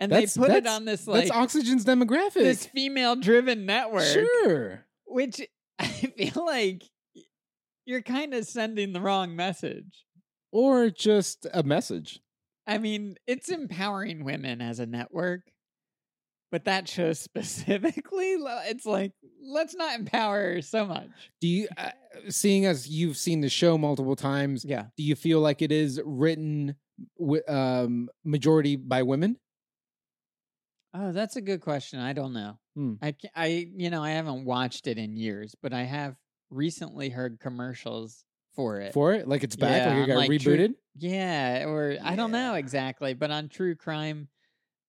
and 0.00 0.10
That's- 0.12 0.34
they 0.34 0.40
put 0.40 0.50
it 0.50 0.64
that's- 0.64 0.76
on 0.76 0.84
this 0.84 1.06
like 1.06 1.28
That's 1.28 1.30
Oxygen's 1.36 1.84
demographic. 1.86 2.34
this 2.34 2.66
female-driven 2.66 3.64
network, 3.64 4.04
Sure. 4.04 4.84
which 5.06 5.40
I 5.78 5.86
feel 5.86 6.44
like 6.44 6.82
you're 7.90 8.02
kind 8.02 8.32
of 8.34 8.44
sending 8.46 8.92
the 8.92 9.00
wrong 9.00 9.34
message. 9.34 10.04
Or 10.52 10.90
just 10.90 11.46
a 11.52 11.62
message. 11.64 12.20
I 12.66 12.78
mean, 12.78 13.16
it's 13.26 13.48
empowering 13.48 14.24
women 14.24 14.60
as 14.60 14.78
a 14.78 14.86
network, 14.86 15.42
but 16.52 16.64
that 16.66 16.88
show 16.88 17.12
specifically, 17.14 18.36
it's 18.68 18.86
like 18.86 19.12
let's 19.42 19.74
not 19.74 19.98
empower 19.98 20.54
her 20.54 20.62
so 20.62 20.86
much. 20.86 21.08
Do 21.40 21.48
you, 21.48 21.68
uh, 21.76 21.90
seeing 22.28 22.66
as 22.66 22.88
you've 22.88 23.16
seen 23.16 23.40
the 23.40 23.48
show 23.48 23.76
multiple 23.76 24.16
times, 24.16 24.64
Yeah, 24.64 24.86
do 24.96 25.02
you 25.02 25.16
feel 25.16 25.40
like 25.40 25.62
it 25.62 25.72
is 25.72 26.00
written 26.04 26.76
wi- 27.18 27.42
um, 27.48 28.08
majority 28.24 28.76
by 28.76 29.02
women? 29.02 29.36
Oh, 30.94 31.12
that's 31.12 31.36
a 31.36 31.40
good 31.40 31.60
question. 31.60 32.00
I 32.00 32.12
don't 32.12 32.32
know. 32.32 32.58
Hmm. 32.76 32.94
I 33.02 33.14
I 33.34 33.68
you 33.76 33.90
know 33.90 34.02
I 34.02 34.10
haven't 34.10 34.44
watched 34.44 34.86
it 34.86 34.98
in 34.98 35.16
years, 35.16 35.54
but 35.62 35.72
I 35.72 35.82
have 35.82 36.16
recently 36.50 37.08
heard 37.08 37.40
commercials 37.40 38.24
for 38.54 38.80
it. 38.80 38.92
For 38.92 39.12
it, 39.12 39.28
like 39.28 39.44
it's 39.44 39.56
back, 39.56 39.86
Yeah, 39.86 39.94
like 39.94 40.04
it 40.04 40.06
got 40.06 40.16
like, 40.16 40.40
True- 40.40 40.56
rebooted. 40.56 40.74
yeah, 40.96 41.64
or 41.66 41.96
I 42.02 42.16
don't 42.16 42.32
know 42.32 42.54
exactly, 42.54 43.14
but 43.14 43.30
on 43.30 43.48
true 43.48 43.74
crime 43.74 44.28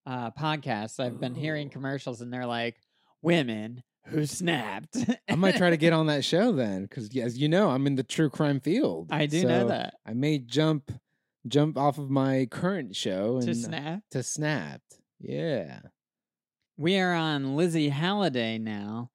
uh 0.04 0.32
podcasts, 0.32 0.98
I've 0.98 1.20
been 1.20 1.34
hearing 1.36 1.68
Oh. 1.68 1.70
commercials, 1.70 2.20
and 2.20 2.32
they're 2.32 2.46
like 2.46 2.76
women 3.22 3.84
who 4.06 4.26
snapped. 4.26 4.96
I 5.28 5.36
might 5.36 5.54
try 5.56 5.70
to 5.70 5.76
get 5.76 5.92
on 5.92 6.06
that 6.08 6.24
show 6.24 6.50
then, 6.50 6.82
because 6.82 7.16
as 7.16 7.38
you 7.38 7.48
know, 7.48 7.70
I'm 7.70 7.86
in 7.86 7.94
the 7.94 8.02
true 8.02 8.28
crime 8.28 8.58
field. 8.58 9.08
I 9.12 9.26
do 9.26 9.44
know 9.44 9.68
that 9.68 9.94
I 10.04 10.12
may 10.14 10.38
jump 10.40 10.90
jump 11.46 11.78
off 11.78 11.98
of 11.98 12.10
my 12.10 12.48
current 12.50 12.96
show 12.96 13.36
and 13.36 13.46
to 13.46 13.54
snap. 13.54 14.02
to 14.10 14.24
snapped. 14.24 14.98
Yeah. 15.20 15.82
We 16.76 16.98
are 16.98 17.12
on 17.14 17.54
Lizzie 17.54 17.90
Halliday 17.90 18.58
now, 18.58 19.11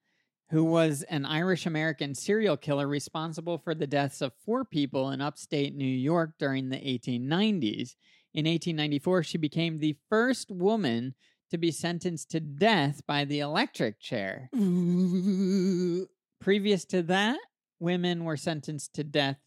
who 0.49 0.63
was 0.63 1.03
an 1.03 1.25
Irish 1.25 1.65
American 1.65 2.15
serial 2.15 2.55
killer 2.57 2.87
responsible 2.87 3.57
for 3.57 3.75
the 3.75 3.87
deaths 3.87 4.21
of 4.21 4.31
four 4.45 4.63
people 4.63 5.11
in 5.11 5.21
upstate 5.21 5.75
New 5.75 5.85
York 5.85 6.31
during 6.39 6.69
the 6.69 6.77
1890s. 6.77 7.95
In 8.33 8.45
1894, 8.45 9.23
she 9.23 9.37
became 9.37 9.79
the 9.79 9.97
first 10.09 10.49
woman 10.51 11.15
to 11.51 11.57
be 11.57 11.71
sentenced 11.71 12.29
to 12.31 12.39
death 12.39 13.01
by 13.07 13.25
the 13.25 13.39
electric 13.39 13.99
chair. 13.99 14.49
Previous 16.39 16.85
to 16.85 17.01
that, 17.03 17.39
women 17.79 18.23
were 18.25 18.37
sentenced 18.37 18.93
to 18.95 19.03
death 19.03 19.39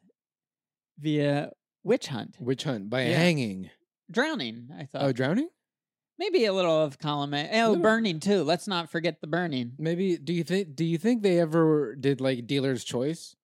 via 0.99 1.51
witch 1.83 2.09
hunt, 2.09 2.37
Witch 2.41 2.65
hunt 2.65 2.91
by 2.91 3.03
Yeah. 3.07 3.17
hanging. 3.19 3.71
drowning, 4.11 4.69
I 4.77 4.85
thought. 4.87 5.03
Oh, 5.05 5.13
drowning? 5.13 5.49
Maybe 6.21 6.45
a 6.45 6.53
little 6.53 6.83
of 6.83 6.99
column 6.99 7.33
A. 7.33 7.49
Oh, 7.63 7.77
burning 7.77 8.21
too. 8.21 8.43
Let's 8.43 8.69
not 8.69 8.91
forget 8.91 9.23
the 9.23 9.27
burning. 9.27 9.73
Maybe 9.79 10.19
do 10.19 10.35
you 10.35 10.45
think 10.45 10.77
do 10.77 10.85
you 10.85 10.99
think 10.99 11.23
they 11.23 11.41
ever 11.41 11.95
did 11.95 12.21
like 12.21 12.47
dealer's 12.47 12.85
choice? 12.85 13.37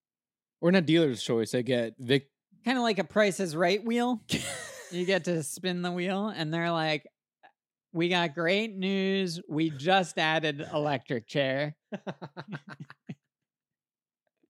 Or 0.60 0.70
not 0.70 0.84
dealer's 0.84 1.22
choice, 1.22 1.54
I 1.54 1.62
get 1.62 1.94
Vic 1.98 2.28
kind 2.66 2.76
of 2.76 2.84
like 2.84 2.98
a 2.98 3.04
Price 3.04 3.40
is 3.40 3.56
Right 3.56 3.82
wheel. 3.82 4.20
you 4.90 5.06
get 5.06 5.24
to 5.24 5.42
spin 5.42 5.80
the 5.80 5.90
wheel, 5.90 6.28
and 6.28 6.52
they're 6.52 6.70
like, 6.70 7.06
"We 7.94 8.10
got 8.10 8.34
great 8.34 8.76
news. 8.76 9.40
We 9.48 9.70
just 9.70 10.18
added 10.18 10.62
electric 10.70 11.26
chair, 11.26 11.76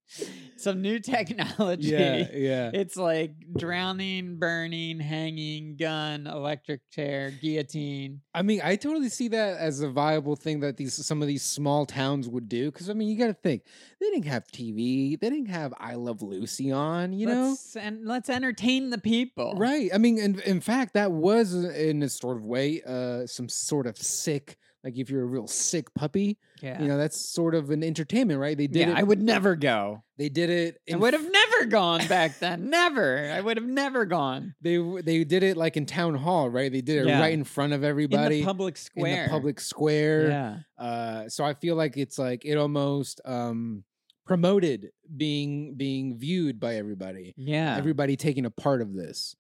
some 0.57 0.83
new 0.83 0.99
technology. 0.99 1.89
Yeah, 1.89 2.29
yeah. 2.33 2.71
It's 2.73 2.97
like 2.97 3.33
drowning, 3.57 4.39
burning, 4.39 5.01
hanging, 5.01 5.77
gun, 5.77 6.27
electric 6.27 6.81
chair, 6.91 7.31
guillotine. 7.31 8.21
I 8.35 8.43
mean, 8.43 8.61
I 8.63 8.77
totally 8.77 9.09
see 9.09 9.29
that 9.29 9.59
as 9.59 9.81
a 9.81 9.89
viable 9.89 10.37
thing 10.37 10.61
that 10.61 10.77
these 10.77 10.95
some 11.07 11.23
of 11.23 11.29
these 11.29 11.43
small 11.43 11.87
towns 11.87 12.29
would 12.29 12.49
do. 12.49 12.71
Because 12.71 12.89
I 12.89 12.95
mean, 12.95 13.09
you 13.09 13.19
got 13.19 13.29
to 13.29 13.35
think 13.35 13.63
they 14.01 14.11
didn't 14.11 14.27
have 14.27 14.47
TV, 14.47 15.19
they 15.19 15.31
didn't 15.31 15.47
have 15.47 15.75
I 15.79 15.95
Love 15.95 16.23
Lucy 16.23 16.71
on. 16.71 17.13
You 17.13 17.27
know, 17.27 17.49
let's, 17.51 17.77
and 17.77 18.07
let's 18.07 18.29
entertain 18.31 18.91
the 18.91 18.99
people. 18.99 19.55
right? 19.57 19.91
I 19.93 19.99
mean, 19.99 20.19
in 20.19 20.41
in 20.41 20.61
fact, 20.61 20.95
that 20.95 21.13
was 21.13 21.55
in 21.55 22.03
a 22.03 22.09
sort 22.09 22.37
of 22.37 22.45
way 22.45 22.83
uh, 22.87 23.27
some 23.27 23.49
sort 23.49 23.87
of 23.87 23.97
sick. 23.97 24.57
Like 24.87 24.99
if 24.99 25.11
you're 25.11 25.23
a 25.25 25.27
real 25.27 25.49
sick 25.49 25.93
puppy, 25.95 26.39
Yeah. 26.63 26.81
you 26.81 26.87
know 26.87 26.97
that's 26.97 27.19
sort 27.21 27.57
of 27.57 27.71
an 27.71 27.83
entertainment, 27.83 28.39
right? 28.39 28.57
They 28.57 28.69
did 28.69 28.87
yeah, 28.87 28.91
it. 28.93 28.97
I 28.99 29.03
would 29.03 29.21
never 29.21 29.57
go. 29.57 30.05
they 30.17 30.29
did 30.29 30.49
it. 30.49 30.81
I 30.91 30.95
would 30.95 31.13
have 31.13 31.29
never 31.29 31.65
gone 31.67 32.07
back 32.07 32.39
then. 32.45 32.71
Never. 32.71 33.29
I 33.35 33.41
would 33.41 33.57
have 33.57 33.67
never 33.67 34.05
gone. 34.05 34.55
They 34.61 34.77
they 35.03 35.25
did 35.25 35.43
it 35.43 35.57
like 35.57 35.77
in 35.77 35.87
town 35.87 36.15
hall, 36.15 36.49
right? 36.49 36.71
They 36.71 36.83
did 36.83 36.99
it 36.99 37.09
Yeah. 37.09 37.19
right 37.21 37.35
in 37.35 37.43
front 37.43 37.73
of 37.73 37.83
everybody 37.83 38.37
in 38.37 38.41
the 38.43 38.47
public 38.47 38.77
square. 38.77 39.17
in 39.17 39.23
the 39.25 39.29
public 39.31 39.59
square. 39.59 40.29
Yeah. 40.29 40.59
Uh, 40.79 41.29
so 41.29 41.45
I 41.45 41.55
feel 41.55 41.75
like 41.75 41.97
it's 41.97 42.17
like 42.17 42.45
it 42.45 42.55
almost 42.57 43.21
um 43.25 43.83
promoted 44.25 44.91
being 45.17 45.75
being 45.75 46.17
viewed 46.19 46.61
by 46.61 46.77
everybody. 46.77 47.35
Yeah. 47.37 47.77
Everybody 47.77 48.17
taking 48.17 48.45
a 48.47 48.51
part 48.51 48.83
of 48.83 48.95
this. 48.95 49.35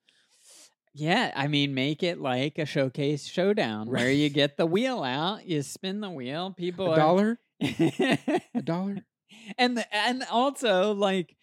Yeah. 0.96 1.32
I 1.37 1.46
mean, 1.48 1.74
make 1.74 2.02
it 2.02 2.20
like 2.20 2.59
a 2.59 2.66
showcase 2.66 3.24
showdown 3.26 3.88
where 3.90 4.11
you 4.11 4.28
get 4.28 4.56
the 4.56 4.66
wheel 4.66 5.02
out, 5.02 5.46
you 5.46 5.62
spin 5.62 6.00
the 6.00 6.11
wheel, 6.11 6.52
people 6.56 6.87
A 6.88 6.90
are 6.92 6.96
dollar? 6.96 7.38
A 7.61 8.62
dollar? 8.62 8.96
and 9.59 9.76
the, 9.78 9.94
and 9.96 10.24
also 10.30 10.92
like 10.94 11.37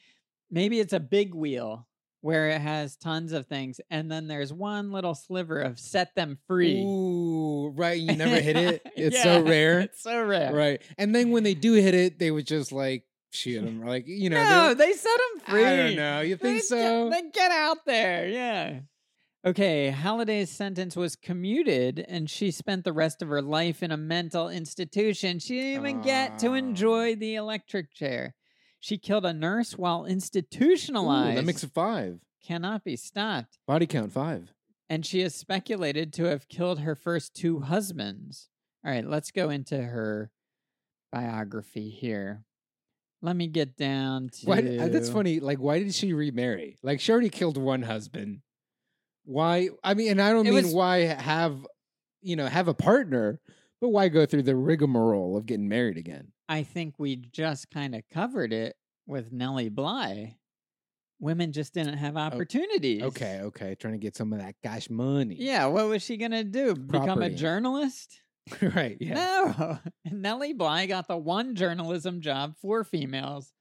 maybe 0.52 0.80
it's 0.80 0.94
a 0.94 1.00
big 1.00 1.34
wheel 1.34 1.88
where 2.22 2.50
it 2.52 2.62
has 2.62 2.96
tons 2.96 3.34
of 3.34 3.48
things, 3.48 3.82
and 3.90 4.10
then 4.10 4.28
there's 4.28 4.54
one 4.54 4.92
little 4.94 5.14
sliver 5.14 5.60
of 5.60 5.78
set 5.78 6.16
them 6.16 6.38
free. 6.48 6.82
Ooh, 6.82 7.68
right. 7.76 8.00
You 8.00 8.16
never 8.16 8.40
hit 8.40 8.56
it. 8.56 8.82
It's 8.96 9.22
so 9.22 9.42
rare. 9.44 9.82
It's 9.82 10.02
so 10.02 10.24
rare. 10.24 10.54
Right. 10.54 10.82
And 10.98 11.14
then 11.14 11.32
when 11.32 11.44
they 11.44 11.54
do 11.54 11.74
hit 11.74 11.94
it, 11.94 12.20
they 12.20 12.32
would 12.32 12.48
just 12.48 12.72
like 12.72 13.04
shoot 13.34 13.60
them. 13.62 13.84
Like, 13.86 14.06
you 14.08 14.30
know, 14.30 14.42
No, 14.42 14.74
they- 14.74 14.86
they 14.86 14.94
set 14.94 15.18
them 15.36 15.42
free. 15.54 15.66
I 15.66 15.76
don't 15.76 15.96
know. 15.98 16.22
You 16.22 16.38
think 16.38 16.56
They 16.56 16.62
so? 16.62 17.10
Get, 17.10 17.24
they 17.24 17.30
get 17.32 17.52
out 17.52 17.80
there. 17.86 18.30
Yeah. 18.30 18.80
Okay, 19.46 19.90
Halliday's 19.90 20.50
sentence 20.50 20.96
was 20.96 21.18
commuted 21.18 22.06
and 22.08 22.30
she 22.30 22.50
spent 22.50 22.86
the 22.86 22.94
rest 22.94 23.22
of 23.22 23.28
her 23.28 23.42
life 23.42 23.84
in 23.84 23.92
a 23.92 23.98
mental 23.98 24.48
institution. 24.48 25.40
She 25.40 25.56
didn't 25.56 25.82
even 25.82 26.02
get 26.02 26.40
to 26.40 26.54
enjoy 26.54 27.16
the 27.16 27.36
electric 27.36 27.94
chair. 27.94 28.36
She 28.80 28.98
killed 28.98 29.26
a 29.26 29.34
nurse 29.34 29.78
while 29.78 30.04
Ooh, 30.04 30.08
institutionalized. 30.08 31.38
that 31.38 31.46
makes 31.46 31.64
it 31.64 31.72
five. 31.74 32.20
Cannot 32.46 32.86
be 32.86 32.96
stopped. 32.96 33.60
Body 33.68 33.86
count 33.86 34.14
five. 34.14 34.54
And 34.90 35.06
she 35.06 35.20
is 35.22 35.36
speculated 35.36 36.14
to 36.14 36.26
have 36.26 36.48
killed 36.48 36.80
her 36.80 36.96
first 36.96 37.34
two 37.34 37.62
husbands. 37.62 38.50
All 38.86 38.92
right, 38.92 39.06
let's 39.06 39.32
go 39.32 39.50
into 39.50 39.78
her 39.82 40.32
biography 41.12 41.90
here. 41.90 42.46
Let 43.22 43.36
me 43.36 43.48
get 43.48 43.76
down 43.78 44.30
to. 44.40 44.46
Why? 44.46 44.62
That's 44.90 45.10
funny. 45.10 45.40
Like, 45.40 45.60
why 45.60 45.80
did 45.80 45.94
she 45.96 46.12
remarry? 46.12 46.78
Like, 46.84 47.00
she 47.00 47.12
already 47.12 47.30
killed 47.30 47.58
one 47.58 47.84
husband. 47.84 48.42
Why? 49.26 49.70
I 49.84 49.94
mean, 49.94 50.12
and 50.12 50.22
I 50.22 50.32
don't 50.32 50.46
It 50.48 50.54
mean 50.54 50.66
was- 50.66 50.74
why 50.74 51.00
have, 51.00 51.66
you 52.22 52.36
know, 52.36 52.48
have 52.48 52.68
a 52.68 52.74
partner, 52.74 53.40
but 53.82 53.90
why 53.90 54.10
go 54.10 54.26
through 54.26 54.44
the 54.44 54.56
rigmarole 54.56 55.38
of 55.38 55.46
getting 55.46 55.68
married 55.68 55.98
again? 55.98 56.32
I 56.50 56.64
think 56.64 56.96
we 56.98 57.16
just 57.16 57.70
kind 57.72 57.96
of 57.96 58.04
covered 58.12 58.54
it 58.54 58.76
with 59.08 59.32
Nellie 59.32 59.70
Bly. 59.70 60.38
Women 61.20 61.54
just 61.54 61.74
didn't 61.74 61.98
have 61.98 62.18
opportunities. 62.18 63.02
Okay, 63.02 63.40
okay, 63.44 63.76
trying 63.76 63.94
to 63.94 63.98
get 64.00 64.16
some 64.16 64.34
of 64.34 64.40
that 64.40 64.56
cash 64.62 64.90
money. 64.90 65.36
Yeah, 65.40 65.68
what 65.68 65.88
was 65.88 66.04
she 66.04 66.18
gonna 66.18 66.44
do? 66.44 66.76
Become 66.76 67.22
a 67.22 67.30
journalist? 67.30 68.20
right. 68.62 68.98
Yeah. 69.00 69.14
No. 69.14 69.80
Nellie 70.12 70.52
Bly 70.52 70.86
got 70.86 71.08
the 71.08 71.16
one 71.18 71.56
journalism 71.56 72.20
job 72.20 72.56
for 72.62 72.84
females 72.84 73.54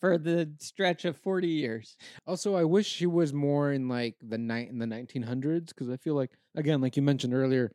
for 0.00 0.18
the 0.18 0.50
stretch 0.58 1.04
of 1.04 1.16
40 1.16 1.48
years. 1.48 1.96
Also, 2.26 2.56
I 2.56 2.64
wish 2.64 2.86
she 2.86 3.06
was 3.06 3.32
more 3.32 3.72
in 3.72 3.88
like 3.88 4.16
the 4.22 4.38
night 4.38 4.70
in 4.70 4.78
the 4.78 4.86
1900s 4.86 5.68
because 5.68 5.90
I 5.90 5.96
feel 5.96 6.14
like 6.14 6.30
again, 6.56 6.80
like 6.80 6.96
you 6.96 7.02
mentioned 7.02 7.34
earlier, 7.34 7.70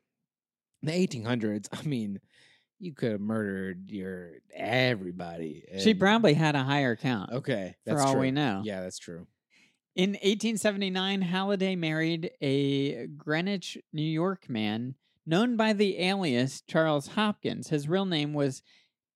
in 0.82 0.88
the 0.88 1.08
1800s. 1.08 1.68
I 1.80 1.84
mean, 1.88 2.20
you 2.80 2.94
could 2.94 3.12
have 3.12 3.22
murdered 3.22 3.92
your 3.92 4.32
everybody. 4.54 5.64
She 5.80 5.94
probably 5.94 6.34
had 6.34 6.56
a 6.56 6.64
higher 6.64 6.96
count. 6.96 7.32
okay. 7.32 7.76
for 7.86 7.92
That's 7.92 8.02
all 8.02 8.14
true. 8.14 8.22
we 8.22 8.32
know. 8.32 8.62
Yeah, 8.64 8.82
that's 8.82 9.00
true. 9.00 9.28
In 9.96 10.10
1879, 10.12 11.22
Halliday 11.22 11.78
married 11.78 12.32
a 12.42 13.08
Greenwich, 13.08 13.78
New 13.94 14.02
York 14.02 14.50
man 14.50 14.96
known 15.26 15.56
by 15.56 15.72
the 15.72 16.00
alias 16.00 16.62
Charles 16.68 17.08
Hopkins. 17.10 17.70
His 17.70 17.88
real 17.88 18.06
name 18.06 18.34
was 18.34 18.62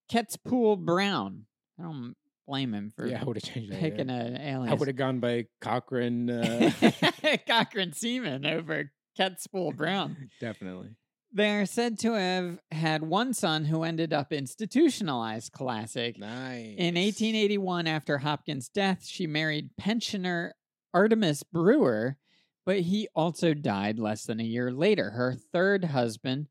Ketspool 0.09 0.79
Brown. 0.79 1.45
I 1.77 1.83
don't 1.83 2.15
blame 2.49 2.73
him 2.73 2.91
for 2.95 3.05
Yeah, 3.05 3.21
I 3.21 3.23
would 3.23 3.37
have 3.37 3.43
changed 3.43 3.71
that. 3.71 3.79
picking 3.79 4.09
yeah. 4.09 4.15
an 4.15 4.67
I 4.67 4.73
would 4.73 4.87
have 4.87 4.97
gone 4.97 5.19
by 5.19 5.45
Cochrane. 5.61 6.29
Uh, 6.29 6.71
Cochrane 7.47 7.93
Seaman 7.93 8.45
over 8.45 8.91
Ketspool 9.17 9.75
Brown. 9.75 10.29
definitely. 10.41 10.89
They're 11.31 11.67
said 11.67 11.99
to 11.99 12.13
have 12.13 12.57
had 12.71 13.03
one 13.03 13.35
son 13.35 13.65
who 13.65 13.83
ended 13.83 14.13
up 14.13 14.33
institutionalized. 14.33 15.51
Classic. 15.51 16.17
Nice. 16.17 16.75
In 16.75 16.95
1881, 16.95 17.85
after 17.85 18.17
Hopkins' 18.17 18.67
death, 18.67 19.05
she 19.05 19.27
married 19.27 19.69
pensioner 19.77 20.55
Artemas 20.95 21.43
Brewer, 21.53 22.17
but 22.65 22.79
he 22.79 23.07
also 23.15 23.53
died 23.53 23.99
less 23.99 24.25
than 24.25 24.39
a 24.39 24.43
year 24.43 24.71
later. 24.71 25.11
Her 25.11 25.35
third 25.53 25.85
husband, 25.85 26.47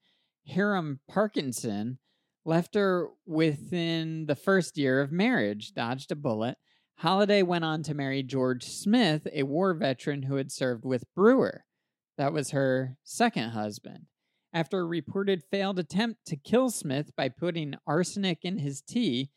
Hiram 0.47 1.01
Parkinson, 1.09 1.99
left 2.49 2.75
her 2.75 3.11
within 3.27 4.25
the 4.25 4.35
first 4.35 4.79
year 4.79 5.03
of 5.03 5.13
marriage, 5.13 5.75
dodged 5.75 6.11
a 6.11 6.17
bullet. 6.17 6.57
Halliday 6.97 7.43
went 7.43 7.63
on 7.63 7.83
to 7.83 7.93
marry 7.93 8.23
George 8.23 8.65
Smith, 8.65 9.29
a 9.35 9.43
war 9.43 9.75
veteran 9.75 10.23
who 10.23 10.37
had 10.37 10.51
served 10.51 10.87
with 10.87 11.05
Brewer. 11.15 11.67
That 12.17 12.33
was 12.33 12.53
her 12.53 12.97
second 13.05 13.51
husband. 13.51 14.07
After 14.51 14.81
a 14.81 14.87
reported 14.87 15.45
failed 15.51 15.79
attempt 15.79 16.25
to 16.29 16.37
kill 16.37 16.71
Smith 16.71 17.15
by 17.15 17.29
putting 17.29 17.75
arsenic 17.87 18.39
in 18.43 18.57
his 18.57 18.81
tea, 18.81 19.29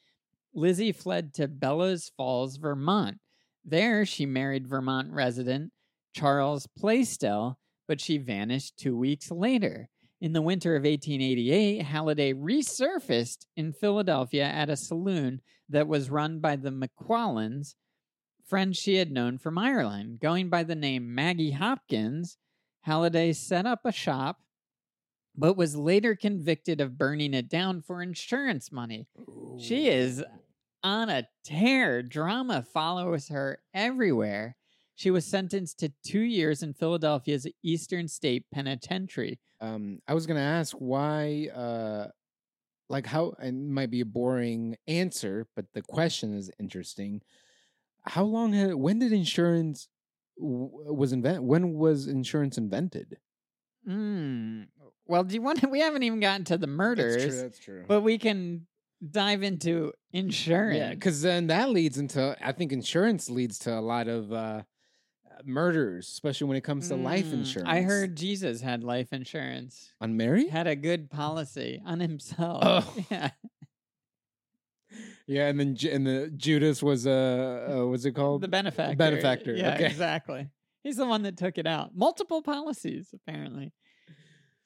Lizzie 0.54 0.93
fled 0.93 1.34
to 1.34 1.50
Bellows 1.50 2.13
Falls, 2.15 2.56
Vermont. 2.56 3.17
There, 3.65 4.06
she 4.06 4.26
married 4.26 4.69
Vermont 4.69 5.12
resident 5.12 5.74
Charles 6.15 6.65
Playstell, 6.80 7.58
but 7.89 8.00
she 8.00 8.17
vanished 8.17 8.78
two 8.78 8.95
weeks 8.95 9.30
later. 9.30 9.89
In 10.21 10.34
the 10.34 10.41
winter 10.43 10.75
of 10.75 10.84
1888, 10.84 11.81
Halliday 11.81 12.31
resurfaced 12.31 13.47
in 13.57 13.73
Philadelphia 13.73 14.43
at 14.43 14.69
a 14.69 14.77
saloon 14.77 15.41
that 15.67 15.88
was 15.88 16.12
run 16.12 16.39
by 16.39 16.55
the 16.57 16.69
McQuillans, 16.69 17.73
friends 18.45 18.77
she 18.77 18.97
had 18.97 19.12
known 19.12 19.39
from 19.39 19.57
Ireland. 19.57 20.19
Going 20.19 20.47
by 20.47 20.62
the 20.62 20.75
name 20.75 21.15
Maggie 21.15 21.51
Hopkins, 21.51 22.38
Halliday 22.81 23.34
set 23.34 23.65
up 23.65 23.79
a 23.84 23.91
shop, 23.91 24.41
but 25.36 25.57
was 25.57 25.75
later 25.75 26.15
convicted 26.15 26.81
of 26.81 26.99
burning 26.99 27.34
it 27.34 27.49
down 27.49 27.81
for 27.81 28.03
insurance 28.03 28.71
money. 28.71 29.07
She 29.57 29.88
is 29.88 30.23
on 30.84 31.10
a 31.10 31.27
tear. 31.43 32.03
Drama 32.03 32.62
follows 32.62 33.29
her 33.29 33.60
everywhere. 33.73 34.55
She 35.01 35.09
was 35.09 35.25
sentenced 35.25 35.79
to 35.79 35.91
two 36.05 36.19
years 36.19 36.61
in 36.61 36.75
Philadelphia's 36.75 37.47
Eastern 37.63 38.07
State 38.07 38.45
Penitentiary. 38.53 39.39
Um, 39.59 39.97
I 40.07 40.13
was 40.13 40.27
gonna 40.27 40.41
ask 40.41 40.75
why, 40.77 41.47
uh, 41.55 42.09
like 42.87 43.07
how, 43.07 43.33
and 43.39 43.65
it 43.67 43.73
might 43.73 43.89
be 43.89 44.01
a 44.01 44.05
boring 44.05 44.75
answer, 44.87 45.47
but 45.55 45.65
the 45.73 45.81
question 45.81 46.35
is 46.35 46.51
interesting. 46.59 47.23
How 48.03 48.23
long 48.23 48.53
had? 48.53 48.75
When 48.75 48.99
did 48.99 49.11
insurance 49.11 49.87
w- 50.37 50.69
was 50.93 51.13
invent? 51.13 51.45
When 51.45 51.73
was 51.73 52.05
insurance 52.07 52.59
invented? 52.59 53.17
Hmm. 53.83 54.65
Well, 55.07 55.23
do 55.23 55.33
you 55.33 55.41
want? 55.41 55.61
To, 55.61 55.67
we 55.71 55.79
haven't 55.79 56.03
even 56.03 56.19
gotten 56.19 56.45
to 56.45 56.59
the 56.59 56.67
murders, 56.67 57.41
That's 57.41 57.57
true. 57.57 57.85
but 57.87 58.01
we 58.01 58.19
can 58.19 58.67
dive 59.09 59.41
into 59.41 59.93
insurance. 60.13 60.77
yeah, 60.77 60.91
because 60.91 61.23
then 61.23 61.47
that 61.47 61.71
leads 61.71 61.97
into. 61.97 62.37
I 62.39 62.51
think 62.51 62.71
insurance 62.71 63.31
leads 63.31 63.57
to 63.59 63.73
a 63.73 63.81
lot 63.81 64.07
of 64.07 64.31
uh, 64.31 64.61
murders, 65.45 66.08
especially 66.08 66.47
when 66.47 66.58
it 66.58 66.63
comes 66.63 66.88
to 66.89 66.95
life 66.95 67.25
Mm, 67.27 67.34
insurance. 67.34 67.69
I 67.69 67.82
heard 67.82 68.15
Jesus 68.15 68.62
had 68.62 68.84
life 68.84 69.12
insurance. 69.13 69.93
on 70.01 70.17
Mary. 70.17 70.47
Had 70.47 70.67
a 70.67 70.75
good 70.75 71.10
policy 71.10 71.82
on 71.86 71.99
himself. 71.99 72.60
Oh. 72.63 72.95
Yeah. 73.12 73.32
Yeah, 75.27 75.47
and 75.47 75.58
then 75.60 75.75
Ju- 75.75 75.89
and 75.91 76.06
the 76.06 76.30
Judas 76.36 76.84
was 76.84 77.08
uh, 77.08 77.67
uh 77.82 77.88
what's 77.88 78.04
it 78.04 78.12
called? 78.12 78.41
The 78.41 78.47
benefactor. 78.49 78.95
benefactor, 78.97 79.56
Yeah, 79.56 79.75
okay. 79.75 79.86
exactly. 79.86 80.49
He's 80.84 80.97
the 80.97 81.06
one 81.06 81.21
that 81.23 81.38
took 81.38 81.58
it 81.58 81.65
out. 81.67 81.95
Multiple 81.95 82.41
policies, 82.41 83.13
apparently. 83.13 83.71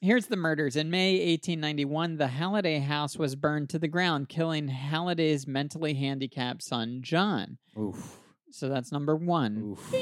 Here's 0.02 0.28
the 0.28 0.36
murders. 0.38 0.76
In 0.76 0.90
May 0.90 1.14
1891, 1.34 2.18
the 2.18 2.28
Halliday 2.28 2.80
house 2.80 3.18
was 3.18 3.36
burned 3.36 3.70
to 3.72 3.80
the 3.80 3.88
ground, 3.88 4.30
killing 4.30 4.68
Halliday's 4.70 5.46
mentally 5.46 5.94
handicapped 5.94 6.64
son, 6.64 7.00
John. 7.02 7.58
Oof. 7.78 8.20
So 8.52 8.70
that's 8.70 8.92
number 8.92 9.16
one. 9.16 9.76
Oof. 9.78 9.94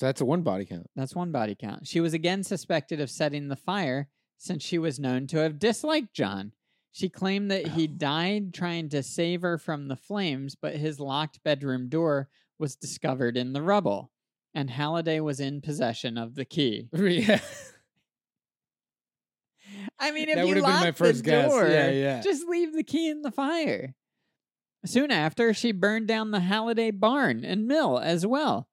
So 0.00 0.06
that's 0.06 0.22
a 0.22 0.24
one 0.24 0.40
body 0.40 0.64
count. 0.64 0.88
That's 0.96 1.14
one 1.14 1.30
body 1.30 1.54
count. 1.54 1.86
She 1.86 2.00
was 2.00 2.14
again 2.14 2.42
suspected 2.42 3.02
of 3.02 3.10
setting 3.10 3.48
the 3.48 3.54
fire 3.56 4.08
since 4.38 4.64
she 4.64 4.78
was 4.78 4.98
known 4.98 5.26
to 5.26 5.36
have 5.40 5.58
disliked 5.58 6.14
John. 6.14 6.52
She 6.90 7.10
claimed 7.10 7.50
that 7.50 7.66
he 7.66 7.86
died 7.98 8.54
trying 8.54 8.88
to 8.88 9.02
save 9.02 9.42
her 9.42 9.58
from 9.58 9.88
the 9.88 9.96
flames, 9.96 10.56
but 10.56 10.74
his 10.74 11.00
locked 11.00 11.42
bedroom 11.44 11.90
door 11.90 12.30
was 12.58 12.76
discovered 12.76 13.36
in 13.36 13.52
the 13.52 13.60
rubble, 13.60 14.10
and 14.54 14.70
Halliday 14.70 15.20
was 15.20 15.38
in 15.38 15.60
possession 15.60 16.16
of 16.16 16.34
the 16.34 16.46
key. 16.46 16.88
yeah. 16.94 17.40
I 19.98 20.12
mean, 20.12 20.30
if 20.30 20.36
That 20.36 20.48
you 20.48 20.62
lock 20.62 20.96
the 20.96 21.12
guess. 21.12 21.50
door, 21.50 21.68
Yeah, 21.68 21.90
yeah. 21.90 22.20
just 22.22 22.48
leave 22.48 22.72
the 22.72 22.84
key 22.84 23.10
in 23.10 23.20
the 23.20 23.30
fire. 23.30 23.94
Soon 24.86 25.10
after, 25.10 25.52
she 25.52 25.72
burned 25.72 26.08
down 26.08 26.30
the 26.30 26.40
Halliday 26.40 26.90
barn 26.90 27.44
and 27.44 27.66
mill 27.66 27.98
as 27.98 28.26
well. 28.26 28.69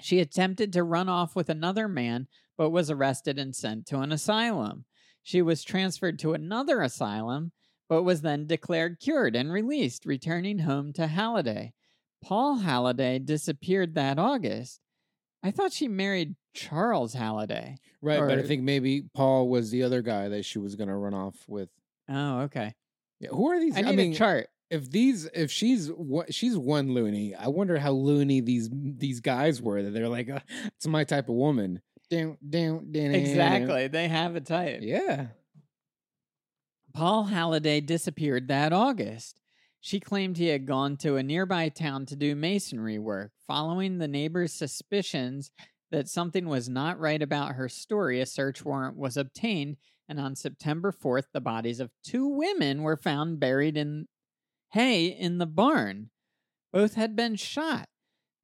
She 0.00 0.20
attempted 0.20 0.72
to 0.72 0.84
run 0.84 1.08
off 1.08 1.34
with 1.34 1.48
another 1.48 1.88
man, 1.88 2.28
but 2.58 2.70
was 2.70 2.90
arrested 2.90 3.38
and 3.38 3.54
sent 3.54 3.86
to 3.86 4.00
an 4.00 4.12
asylum. 4.12 4.84
She 5.22 5.42
was 5.42 5.64
transferred 5.64 6.18
to 6.20 6.34
another 6.34 6.82
asylum, 6.82 7.52
but 7.88 8.02
was 8.02 8.22
then 8.22 8.46
declared 8.46 9.00
cured 9.00 9.34
and 9.34 9.52
released, 9.52 10.06
returning 10.06 10.60
home 10.60 10.92
to 10.94 11.06
Halliday. 11.06 11.72
Paul 12.22 12.56
Halliday 12.56 13.18
disappeared 13.18 13.94
that 13.94 14.18
August. 14.18 14.80
I 15.42 15.50
thought 15.50 15.72
she 15.72 15.88
married 15.88 16.34
Charles 16.54 17.14
Halliday. 17.14 17.76
Right, 18.02 18.20
but 18.20 18.38
I 18.38 18.42
think 18.42 18.62
maybe 18.62 19.04
Paul 19.14 19.48
was 19.48 19.70
the 19.70 19.82
other 19.82 20.02
guy 20.02 20.28
that 20.28 20.44
she 20.44 20.58
was 20.58 20.74
gonna 20.74 20.96
run 20.96 21.14
off 21.14 21.36
with. 21.46 21.68
Oh, 22.08 22.40
okay. 22.40 22.74
Yeah, 23.20 23.30
who 23.30 23.50
are 23.50 23.60
these? 23.60 23.76
I 23.76 23.82
need 23.82 23.96
mean, 23.96 24.12
a 24.12 24.16
chart. 24.16 24.48
If 24.70 24.90
these, 24.90 25.26
if 25.34 25.50
she's 25.50 25.88
what, 25.88 26.34
she's 26.34 26.56
one 26.56 26.92
loony. 26.92 27.34
I 27.34 27.48
wonder 27.48 27.78
how 27.78 27.92
loony 27.92 28.40
these 28.40 28.68
these 28.72 29.20
guys 29.20 29.62
were. 29.62 29.82
That 29.82 29.90
they're 29.90 30.08
like, 30.08 30.28
uh, 30.28 30.40
it's 30.76 30.86
my 30.86 31.04
type 31.04 31.28
of 31.28 31.34
woman. 31.34 31.80
Down, 32.10 32.38
down, 32.48 32.92
down. 32.92 33.14
Exactly. 33.14 33.88
They 33.88 34.08
have 34.08 34.36
a 34.36 34.40
type. 34.40 34.80
Yeah. 34.82 35.28
Paul 36.94 37.24
Halliday 37.24 37.80
disappeared 37.80 38.48
that 38.48 38.72
August. 38.72 39.40
She 39.80 40.00
claimed 40.00 40.36
he 40.36 40.48
had 40.48 40.66
gone 40.66 40.96
to 40.98 41.16
a 41.16 41.22
nearby 41.22 41.68
town 41.68 42.06
to 42.06 42.16
do 42.16 42.34
masonry 42.34 42.98
work. 42.98 43.32
Following 43.46 43.98
the 43.98 44.08
neighbors' 44.08 44.52
suspicions 44.52 45.50
that 45.92 46.08
something 46.08 46.48
was 46.48 46.68
not 46.68 46.98
right 46.98 47.22
about 47.22 47.54
her 47.54 47.68
story, 47.68 48.20
a 48.20 48.26
search 48.26 48.64
warrant 48.64 48.96
was 48.96 49.16
obtained, 49.16 49.76
and 50.08 50.18
on 50.18 50.34
September 50.34 50.90
4th, 50.90 51.26
the 51.32 51.40
bodies 51.40 51.80
of 51.80 51.90
two 52.02 52.26
women 52.26 52.82
were 52.82 52.96
found 52.96 53.38
buried 53.38 53.76
in 53.76 54.08
hay 54.70 55.06
in 55.06 55.38
the 55.38 55.46
barn. 55.46 56.10
Both 56.72 56.94
had 56.94 57.16
been 57.16 57.36
shot. 57.36 57.88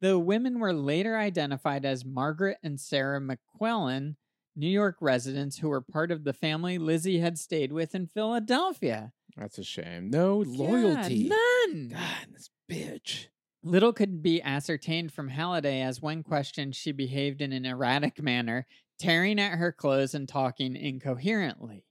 The 0.01 0.19
women 0.19 0.59
were 0.59 0.73
later 0.73 1.17
identified 1.17 1.85
as 1.85 2.05
Margaret 2.05 2.59
and 2.63 2.81
Sarah 2.81 3.21
McQuillan, 3.21 4.17
New 4.57 4.69
York 4.69 4.97
residents 5.01 5.59
who 5.59 5.69
were 5.69 5.81
part 5.81 6.11
of 6.11 6.25
the 6.25 6.33
family 6.33 6.77
Lizzie 6.77 7.21
had 7.21 7.39
stayed 7.39 7.73
with 7.73 7.95
in 7.95 8.07
Philadelphia. 8.07 9.13
That's 9.37 9.59
a 9.59 9.65
shame. 9.65 10.11
No 10.11 10.39
loyalty. 10.39 11.15
Yeah, 11.15 11.37
none. 11.37 11.89
God, 11.89 12.27
this 12.33 12.51
bitch. 12.71 13.27
Little 13.63 13.93
could 13.93 14.23
be 14.23 14.43
ascertained 14.43 15.13
from 15.13 15.29
Halliday 15.29 15.83
as 15.83 16.03
when 16.03 16.23
questioned, 16.25 16.75
she 16.75 16.91
behaved 16.91 17.41
in 17.41 17.53
an 17.53 17.65
erratic 17.65 18.21
manner, 18.21 18.67
tearing 18.99 19.39
at 19.39 19.59
her 19.59 19.71
clothes 19.71 20.15
and 20.15 20.29
talking 20.29 20.75
incoherently. 20.75 21.85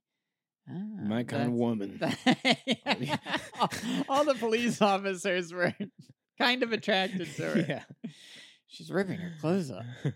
Ah, 0.69 0.73
My 1.03 1.23
kind 1.23 1.43
of 1.47 1.53
woman. 1.53 1.99
all, 3.59 3.69
all 4.09 4.25
the 4.25 4.35
police 4.35 4.81
officers 4.81 5.53
were 5.53 5.73
kind 6.37 6.63
of 6.63 6.71
attracted 6.71 7.27
to 7.35 7.43
her. 7.43 7.65
yeah. 7.67 7.83
She's 8.67 8.91
ripping 8.91 9.19
her 9.19 9.33
clothes 9.41 9.71
off. 9.71 9.85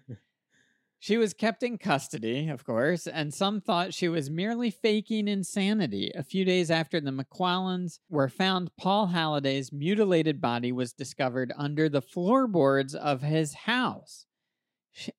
She 0.97 1.17
was 1.17 1.35
kept 1.35 1.61
in 1.61 1.77
custody, 1.77 2.47
of 2.49 2.65
course, 2.65 3.05
and 3.05 3.31
some 3.31 3.61
thought 3.61 3.93
she 3.93 4.09
was 4.09 4.31
merely 4.31 4.71
faking 4.71 5.27
insanity. 5.27 6.11
A 6.15 6.23
few 6.23 6.43
days 6.43 6.71
after 6.71 6.99
the 6.99 7.11
McQuillans 7.11 7.99
were 8.09 8.27
found, 8.27 8.71
Paul 8.75 9.07
Halliday's 9.07 9.71
mutilated 9.71 10.41
body 10.41 10.71
was 10.71 10.93
discovered 10.93 11.53
under 11.55 11.89
the 11.89 12.01
floorboards 12.01 12.95
of 12.95 13.21
his 13.21 13.53
house. 13.53 14.25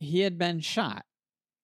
He 0.00 0.22
had 0.22 0.38
been 0.38 0.58
shot. 0.58 1.04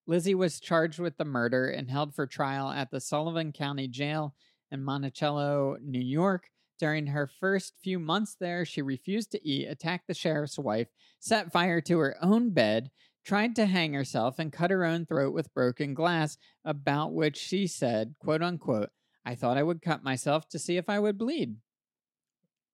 Lizzie 0.06 0.34
was 0.34 0.60
charged 0.60 0.98
with 0.98 1.16
the 1.16 1.24
murder 1.24 1.68
and 1.68 1.90
held 1.90 2.14
for 2.14 2.26
trial 2.26 2.70
at 2.70 2.90
the 2.90 3.00
Sullivan 3.00 3.52
County 3.52 3.88
Jail 3.88 4.34
in 4.70 4.82
Monticello, 4.82 5.76
New 5.82 6.00
York. 6.00 6.48
During 6.78 7.06
her 7.08 7.28
first 7.28 7.74
few 7.82 8.00
months 8.00 8.36
there, 8.40 8.64
she 8.64 8.82
refused 8.82 9.30
to 9.32 9.48
eat, 9.48 9.68
attacked 9.68 10.08
the 10.08 10.14
sheriff's 10.14 10.58
wife, 10.58 10.88
set 11.20 11.52
fire 11.52 11.80
to 11.82 11.98
her 12.00 12.16
own 12.20 12.50
bed, 12.50 12.90
tried 13.24 13.54
to 13.56 13.66
hang 13.66 13.94
herself, 13.94 14.40
and 14.40 14.52
cut 14.52 14.72
her 14.72 14.84
own 14.84 15.06
throat 15.06 15.32
with 15.32 15.54
broken 15.54 15.94
glass, 15.94 16.36
about 16.64 17.12
which 17.12 17.36
she 17.36 17.68
said, 17.68 18.16
quote 18.18 18.42
unquote, 18.42 18.90
I 19.24 19.36
thought 19.36 19.56
I 19.56 19.62
would 19.62 19.82
cut 19.82 20.02
myself 20.02 20.48
to 20.48 20.58
see 20.58 20.76
if 20.76 20.88
I 20.88 20.98
would 20.98 21.18
bleed. 21.18 21.56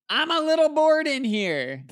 I'm 0.08 0.30
a 0.30 0.40
little 0.40 0.70
bored 0.70 1.06
in 1.06 1.24
here. 1.24 1.84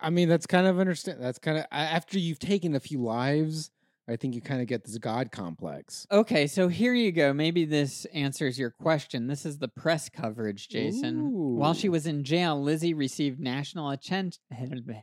I 0.00 0.10
mean, 0.10 0.28
that's 0.28 0.46
kind 0.46 0.68
of 0.68 0.78
understand. 0.78 1.20
That's 1.20 1.40
kind 1.40 1.58
of 1.58 1.64
after 1.72 2.18
you've 2.18 2.38
taken 2.38 2.76
a 2.76 2.80
few 2.80 3.02
lives. 3.02 3.72
I 4.08 4.16
think 4.16 4.34
you 4.34 4.40
kind 4.40 4.60
of 4.60 4.68
get 4.68 4.84
this 4.84 4.98
god 4.98 5.32
complex. 5.32 6.06
Okay, 6.12 6.46
so 6.46 6.68
here 6.68 6.94
you 6.94 7.10
go. 7.10 7.32
Maybe 7.32 7.64
this 7.64 8.04
answers 8.06 8.58
your 8.58 8.70
question. 8.70 9.26
This 9.26 9.44
is 9.44 9.58
the 9.58 9.68
press 9.68 10.08
coverage, 10.08 10.68
Jason. 10.68 11.32
While 11.56 11.74
she 11.74 11.88
was 11.88 12.06
in 12.06 12.22
jail, 12.22 12.62
Lizzie 12.62 12.94
received 12.94 13.40
national 13.40 13.90
attention. 13.90 14.40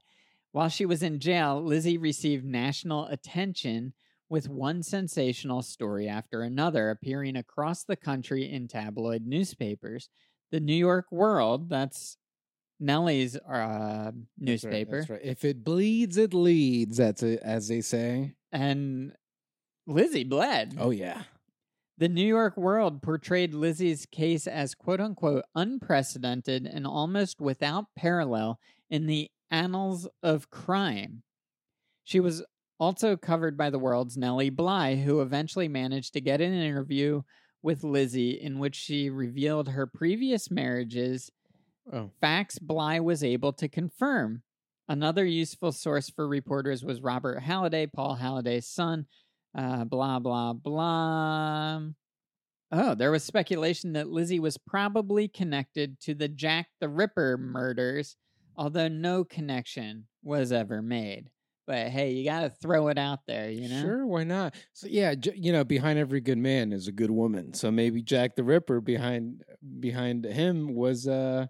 While 0.53 0.69
she 0.69 0.85
was 0.85 1.01
in 1.01 1.19
jail, 1.19 1.63
Lizzie 1.63 1.97
received 1.97 2.45
national 2.45 3.07
attention 3.07 3.93
with 4.29 4.49
one 4.49 4.83
sensational 4.83 5.63
story 5.63 6.07
after 6.07 6.41
another 6.41 6.91
appearing 6.91 7.35
across 7.35 7.83
the 7.83 7.95
country 7.95 8.51
in 8.51 8.67
tabloid 8.67 9.25
newspapers. 9.25 10.09
The 10.51 10.59
New 10.59 10.75
York 10.75 11.07
World, 11.11 11.69
that's 11.69 12.17
Nellie's 12.83 13.35
uh, 13.35 13.41
That's 13.47 13.53
right, 13.53 14.13
newspaper, 14.37 14.97
that's 14.99 15.09
right. 15.09 15.21
If 15.23 15.45
it 15.45 15.63
bleeds, 15.63 16.17
it 16.17 16.33
leads. 16.33 16.97
That's 16.97 17.23
a, 17.23 17.43
as 17.45 17.67
they 17.67 17.81
say. 17.81 18.35
and 18.51 19.13
Lizzie 19.87 20.23
bled. 20.23 20.75
Oh 20.79 20.91
yeah. 20.91 21.23
The 21.97 22.09
New 22.09 22.25
York 22.25 22.57
World 22.57 23.01
portrayed 23.01 23.53
Lizzie's 23.53 24.05
case 24.07 24.47
as 24.47 24.75
quote 24.75 24.99
unquote 24.99 25.45
unprecedented 25.55 26.65
and 26.65 26.85
almost 26.87 27.39
without 27.39 27.85
parallel 27.95 28.59
in 28.89 29.07
the 29.07 29.29
annals 29.51 30.07
of 30.21 30.49
crime. 30.49 31.23
She 32.03 32.19
was 32.19 32.43
also 32.79 33.15
covered 33.15 33.57
by 33.57 33.69
the 33.69 33.79
world's 33.79 34.17
Nellie 34.17 34.49
Bly, 34.49 34.95
who 34.95 35.21
eventually 35.21 35.67
managed 35.67 36.13
to 36.13 36.21
get 36.21 36.41
an 36.41 36.53
interview 36.53 37.21
with 37.61 37.83
Lizzie 37.83 38.31
in 38.31 38.59
which 38.59 38.75
she 38.75 39.09
revealed 39.09 39.69
her 39.69 39.87
previous 39.87 40.51
marriages, 40.51 41.29
Oh. 41.91 42.11
facts 42.21 42.59
Bly 42.59 42.99
was 42.99 43.23
able 43.23 43.53
to 43.53 43.67
confirm. 43.67 44.43
Another 44.87 45.25
useful 45.25 45.71
source 45.71 46.09
for 46.09 46.27
reporters 46.27 46.83
was 46.83 47.01
Robert 47.01 47.39
Halliday, 47.39 47.87
Paul 47.87 48.15
Halliday's 48.15 48.67
son, 48.67 49.05
uh, 49.57 49.83
blah, 49.85 50.19
blah, 50.19 50.53
blah. 50.53 51.81
Oh, 52.71 52.95
there 52.95 53.11
was 53.11 53.23
speculation 53.23 53.93
that 53.93 54.09
Lizzie 54.09 54.39
was 54.39 54.57
probably 54.57 55.27
connected 55.27 55.99
to 56.01 56.13
the 56.13 56.27
Jack 56.27 56.67
the 56.79 56.89
Ripper 56.89 57.37
murders, 57.37 58.15
although 58.55 58.87
no 58.87 59.23
connection 59.23 60.07
was 60.23 60.51
ever 60.51 60.81
made. 60.81 61.29
But 61.65 61.89
hey, 61.89 62.11
you 62.11 62.25
got 62.25 62.41
to 62.41 62.49
throw 62.49 62.89
it 62.89 62.97
out 62.97 63.19
there, 63.25 63.49
you 63.49 63.69
know? 63.69 63.81
Sure, 63.81 64.05
why 64.05 64.23
not? 64.25 64.55
So 64.73 64.87
yeah, 64.89 65.15
j- 65.15 65.35
you 65.35 65.53
know, 65.53 65.63
behind 65.63 65.97
every 65.97 66.19
good 66.19 66.37
man 66.37 66.73
is 66.73 66.87
a 66.87 66.91
good 66.91 67.11
woman. 67.11 67.53
So 67.53 67.71
maybe 67.71 68.01
Jack 68.01 68.35
the 68.35 68.43
Ripper 68.43 68.81
behind 68.81 69.43
behind 69.79 70.25
him 70.25 70.73
was 70.75 71.07
uh 71.07 71.45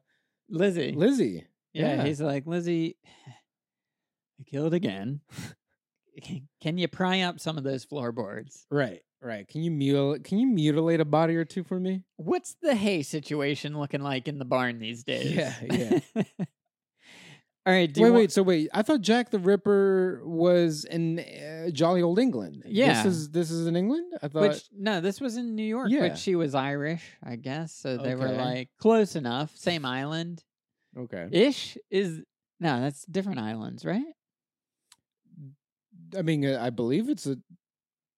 Lizzie. 0.54 0.92
Lizzie. 0.92 1.46
yeah, 1.74 1.96
yeah. 1.96 2.06
he's 2.06 2.22
like, 2.22 2.46
Lizzie, 2.46 2.96
I 3.28 4.44
killed 4.50 4.74
again. 4.74 5.22
Can 6.62 6.78
you 6.78 6.88
pry 6.88 7.22
up 7.22 7.40
some 7.40 7.58
of 7.58 7.64
those 7.64 7.84
floorboards? 7.86 8.68
Right, 8.70 9.02
right. 9.20 9.48
Can 9.48 9.64
you 9.64 9.72
mutilate 9.72 10.24
can 10.24 10.38
you 10.38 10.46
mutilate 10.46 11.00
a 11.00 11.06
body 11.06 11.36
or 11.36 11.44
two 11.44 11.64
for 11.64 11.80
me? 11.80 12.04
What's 12.18 12.56
the 12.62 12.76
hay 12.76 13.02
situation 13.02 13.80
looking 13.80 14.02
like 14.02 14.28
in 14.28 14.38
the 14.38 14.46
barn 14.46 14.78
these 14.78 15.04
days? 15.04 15.32
Yeah, 15.32 15.56
yeah. 15.64 16.24
All 17.66 17.74
right. 17.74 17.96
Wait, 17.98 18.10
wait. 18.10 18.32
So 18.32 18.44
wait, 18.44 18.70
I 18.74 18.82
thought 18.82 19.02
Jack 19.02 19.30
the 19.30 19.40
Ripper 19.40 20.22
was 20.26 20.84
in 20.84 21.20
uh, 21.20 21.70
jolly 21.72 22.02
old 22.02 22.20
England. 22.20 22.64
Yeah. 22.66 23.04
this 23.04 23.06
is 23.06 23.30
this 23.30 23.52
is 23.52 23.68
in 23.68 23.76
England. 23.76 24.14
I 24.22 24.28
thought. 24.28 24.42
Which 24.42 24.64
no, 24.76 25.00
this 25.00 25.22
was 25.22 25.38
in 25.38 25.56
New 25.56 25.64
York, 25.64 25.90
Yeah. 25.90 26.10
but 26.10 26.18
she 26.18 26.36
was 26.36 26.56
Irish, 26.56 27.04
I 27.24 27.38
guess. 27.38 27.74
So 27.74 27.98
they 27.98 28.16
were 28.16 28.30
like 28.30 28.70
close 28.80 29.16
enough, 29.16 29.56
same 29.56 29.86
island 29.86 30.44
okay, 30.98 31.30
ish. 31.32 31.78
Is 31.90 32.22
no, 32.60 32.82
that's 32.82 33.06
different 33.06 33.40
islands, 33.40 33.86
right? 33.86 34.04
I 36.18 36.22
mean, 36.22 36.46
I 36.46 36.70
believe 36.70 37.10
it's 37.10 37.26
a 37.26 37.38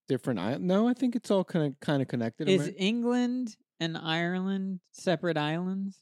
different 0.08 0.40
island. 0.40 0.68
No, 0.68 0.88
I 0.88 0.94
think 0.94 1.16
it's 1.16 1.32
all 1.32 1.44
kind 1.44 1.68
of 1.68 1.80
kind 1.80 2.02
of 2.02 2.08
connected. 2.08 2.50
Is 2.50 2.72
England 2.78 3.56
and 3.80 3.98
Ireland 3.98 4.80
separate 4.92 5.38
islands? 5.38 5.98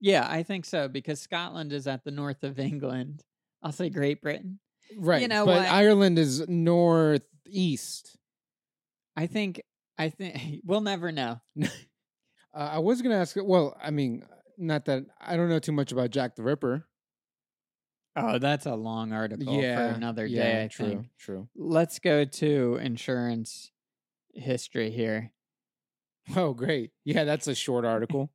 Yeah, 0.00 0.26
I 0.28 0.42
think 0.42 0.64
so 0.64 0.88
because 0.88 1.20
Scotland 1.20 1.72
is 1.72 1.86
at 1.86 2.04
the 2.04 2.10
north 2.10 2.44
of 2.44 2.58
England. 2.58 3.22
I'll 3.62 3.72
say 3.72 3.90
Great 3.90 4.20
Britain. 4.20 4.58
right? 4.96 5.22
You 5.22 5.28
know 5.28 5.46
but 5.46 5.62
what? 5.62 5.68
Ireland 5.68 6.18
is 6.18 6.46
northeast. 6.48 8.16
I 9.16 9.26
think. 9.26 9.62
I 9.98 10.10
think 10.10 10.60
we'll 10.64 10.82
never 10.82 11.12
know. 11.12 11.40
Uh, 12.54 12.70
I 12.72 12.78
was 12.78 13.02
gonna 13.02 13.16
ask. 13.16 13.36
Well, 13.38 13.76
I 13.82 13.90
mean, 13.90 14.24
not 14.56 14.86
that 14.86 15.04
I 15.20 15.36
don't 15.36 15.50
know 15.50 15.58
too 15.58 15.72
much 15.72 15.92
about 15.92 16.08
Jack 16.08 16.36
the 16.36 16.42
Ripper. 16.42 16.86
Oh, 18.16 18.38
that's 18.38 18.64
a 18.64 18.74
long 18.74 19.12
article 19.12 19.60
yeah, 19.60 19.76
for 19.76 19.94
another 19.94 20.24
yeah, 20.24 20.42
day. 20.42 20.64
I 20.64 20.68
true, 20.68 20.88
think. 20.88 21.06
true. 21.18 21.48
Let's 21.54 21.98
go 21.98 22.24
to 22.24 22.78
insurance 22.80 23.72
history 24.32 24.90
here. 24.90 25.32
Oh, 26.34 26.54
great. 26.54 26.92
Yeah, 27.04 27.24
that's 27.24 27.46
a 27.46 27.54
short 27.54 27.84
article. 27.84 28.30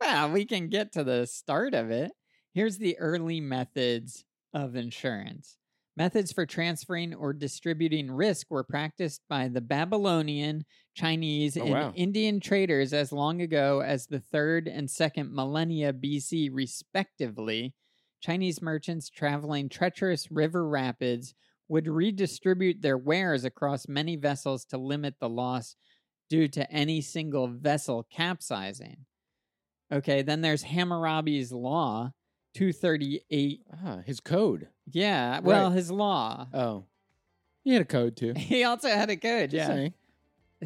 Well, 0.00 0.30
we 0.32 0.44
can 0.46 0.68
get 0.68 0.92
to 0.92 1.04
the 1.04 1.26
start 1.26 1.74
of 1.74 1.90
it. 1.90 2.12
Here's 2.52 2.78
the 2.78 2.98
early 2.98 3.40
methods 3.40 4.24
of 4.52 4.74
insurance. 4.74 5.58
Methods 5.96 6.32
for 6.32 6.46
transferring 6.46 7.12
or 7.14 7.32
distributing 7.32 8.10
risk 8.10 8.50
were 8.50 8.64
practiced 8.64 9.22
by 9.28 9.48
the 9.48 9.60
Babylonian, 9.60 10.64
Chinese, 10.94 11.56
Oh, 11.58 11.66
and 11.66 11.66
wow. 11.66 11.94
Indian 11.94 12.40
traders 12.40 12.92
as 12.92 13.12
long 13.12 13.42
ago 13.42 13.80
as 13.80 14.06
the 14.06 14.20
third 14.20 14.66
and 14.66 14.90
second 14.90 15.34
millennia 15.34 15.92
BC, 15.92 16.48
respectively. 16.48 17.74
Chinese 18.20 18.62
merchants 18.62 19.10
traveling 19.10 19.68
treacherous 19.68 20.30
river 20.30 20.66
rapids 20.66 21.34
would 21.68 21.86
redistribute 21.86 22.80
their 22.82 22.98
wares 22.98 23.44
across 23.44 23.88
many 23.88 24.16
vessels 24.16 24.64
to 24.66 24.78
limit 24.78 25.16
the 25.20 25.28
loss 25.28 25.76
due 26.28 26.48
to 26.48 26.70
any 26.70 27.00
single 27.00 27.48
vessel 27.48 28.04
capsizing. 28.04 29.06
Okay, 29.92 30.22
then 30.22 30.40
there's 30.40 30.62
Hammurabi's 30.62 31.52
Law, 31.52 32.12
238. 32.54 33.60
ah, 33.84 33.98
his 34.06 34.20
code. 34.20 34.68
Yeah, 34.90 35.40
well, 35.40 35.68
Right. 35.68 35.76
his 35.76 35.90
law. 35.90 36.46
Oh, 36.52 36.84
he 37.64 37.72
had 37.72 37.82
a 37.82 37.86
code 37.86 38.16
too. 38.16 38.32
He 38.36 38.64
also 38.64 38.88
had 38.88 39.10
a 39.10 39.16
code, 39.16 39.50
Just 39.50 39.54
yeah. 39.54 39.66
saying. 39.74 39.94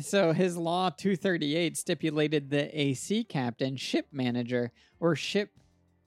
So 0.01 0.33
his 0.33 0.57
law 0.57 0.91
238 0.91 1.77
stipulated 1.77 2.51
that 2.51 2.71
a 2.79 2.95
sea 2.95 3.23
captain, 3.23 3.77
ship 3.77 4.07
manager, 4.13 4.73
or 4.99 5.15
ship 5.15 5.51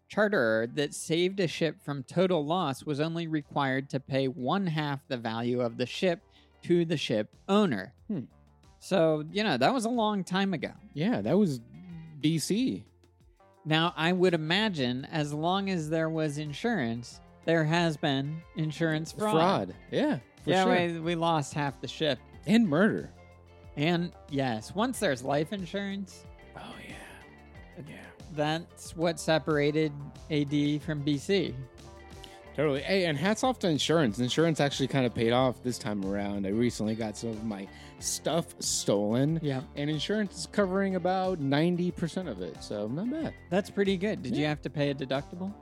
charterer 0.10 0.68
that 0.76 0.94
saved 0.94 1.40
a 1.40 1.48
ship 1.48 1.82
from 1.82 2.04
total 2.04 2.46
loss 2.46 2.84
was 2.86 3.00
only 3.00 3.28
required 3.28 3.90
to 3.92 4.00
pay 4.00 4.28
one 4.28 4.68
half 4.68 5.08
the 5.08 5.18
value 5.18 5.62
of 5.62 5.78
the 5.78 5.86
ship 5.86 6.22
to 6.64 6.86
the 6.86 6.98
ship 6.98 7.30
owner. 7.48 7.94
Hmm. 8.08 8.22
So, 8.80 9.24
you 9.32 9.44
know, 9.44 9.58
that 9.58 9.74
was 9.74 9.86
a 9.86 9.90
long 9.90 10.24
time 10.24 10.54
ago. 10.54 10.72
Yeah, 10.94 11.22
that 11.22 11.38
was 11.38 11.60
BC. 12.22 12.84
Now, 13.68 13.94
I 13.98 14.14
would 14.14 14.34
imagine 14.34 15.06
as 15.12 15.34
long 15.34 15.70
as 15.70 15.90
there 15.90 16.10
was 16.10 16.38
insurance, 16.38 17.20
there 17.44 17.66
has 17.66 17.98
been 17.98 18.42
insurance 18.56 19.12
fraud. 19.12 19.34
Fraud. 19.34 19.76
Yeah. 19.92 20.20
For 20.46 20.50
yeah, 20.50 20.64
sure. 20.64 20.88
we, 20.94 21.00
we 21.00 21.16
lost 21.16 21.54
half 21.54 21.82
the 21.82 21.88
ship. 21.88 22.18
And 22.46 22.66
murder. 22.66 23.10
And 23.76 24.14
yes, 24.30 24.74
once 24.74 25.00
there's 25.00 25.22
life 25.22 25.52
insurance, 25.52 26.24
Oh 26.56 26.62
yeah. 26.88 27.84
Yeah. 27.90 27.96
that's 28.38 28.96
what 28.96 29.20
separated 29.20 29.92
AD 30.32 30.82
from 30.82 31.04
BC. 31.04 31.54
Totally. 32.56 32.82
Hey, 32.82 33.06
and 33.06 33.18
hats 33.18 33.44
off 33.44 33.60
to 33.60 33.68
insurance. 33.68 34.20
Insurance 34.20 34.62
actually 34.62 34.88
kind 34.88 35.06
of 35.06 35.14
paid 35.14 35.34
off 35.34 35.62
this 35.62 35.78
time 35.78 36.06
around. 36.06 36.48
I 36.48 36.52
recently 36.52 36.96
got 36.96 37.18
some 37.18 37.32
of 37.32 37.44
my 37.44 37.68
stuff 38.00 38.48
stolen, 38.60 39.40
Yeah. 39.42 39.62
and 39.76 39.90
insurance 39.90 40.40
is 40.40 40.46
covering 40.48 40.96
about 40.96 41.40
90% 41.40 42.28
of 42.30 42.42
it. 42.42 42.62
So, 42.64 42.88
not 42.88 43.10
bad. 43.10 43.34
That's 43.50 43.70
pretty 43.70 43.98
good. 43.98 44.22
Did 44.24 44.36
you 44.36 44.46
have 44.46 44.62
to 44.64 44.70
pay 44.70 44.90
a 44.92 44.96
deductible? 44.96 45.54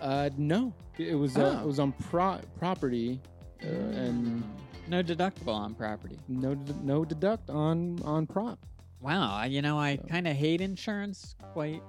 Uh, 0.00 0.30
no, 0.36 0.72
it 0.98 1.14
was 1.14 1.36
uh, 1.36 1.56
Oh. 1.58 1.62
it 1.62 1.66
was 1.66 1.78
on 1.78 1.92
pro- 1.92 2.40
property, 2.58 3.20
uh, 3.62 3.66
and 3.66 4.42
no 4.88 5.02
deductible 5.02 5.54
on 5.54 5.74
property. 5.74 6.18
no 6.28 6.54
no 6.82 7.04
deduct 7.04 7.48
on 7.50 7.98
on 8.04 8.26
prop. 8.26 8.58
Wow, 9.00 9.44
you 9.44 9.62
know, 9.62 9.78
I 9.78 9.96
kind 9.96 10.26
of 10.28 10.36
hate 10.36 10.60
insurance 10.60 11.34
quite. 11.52 11.82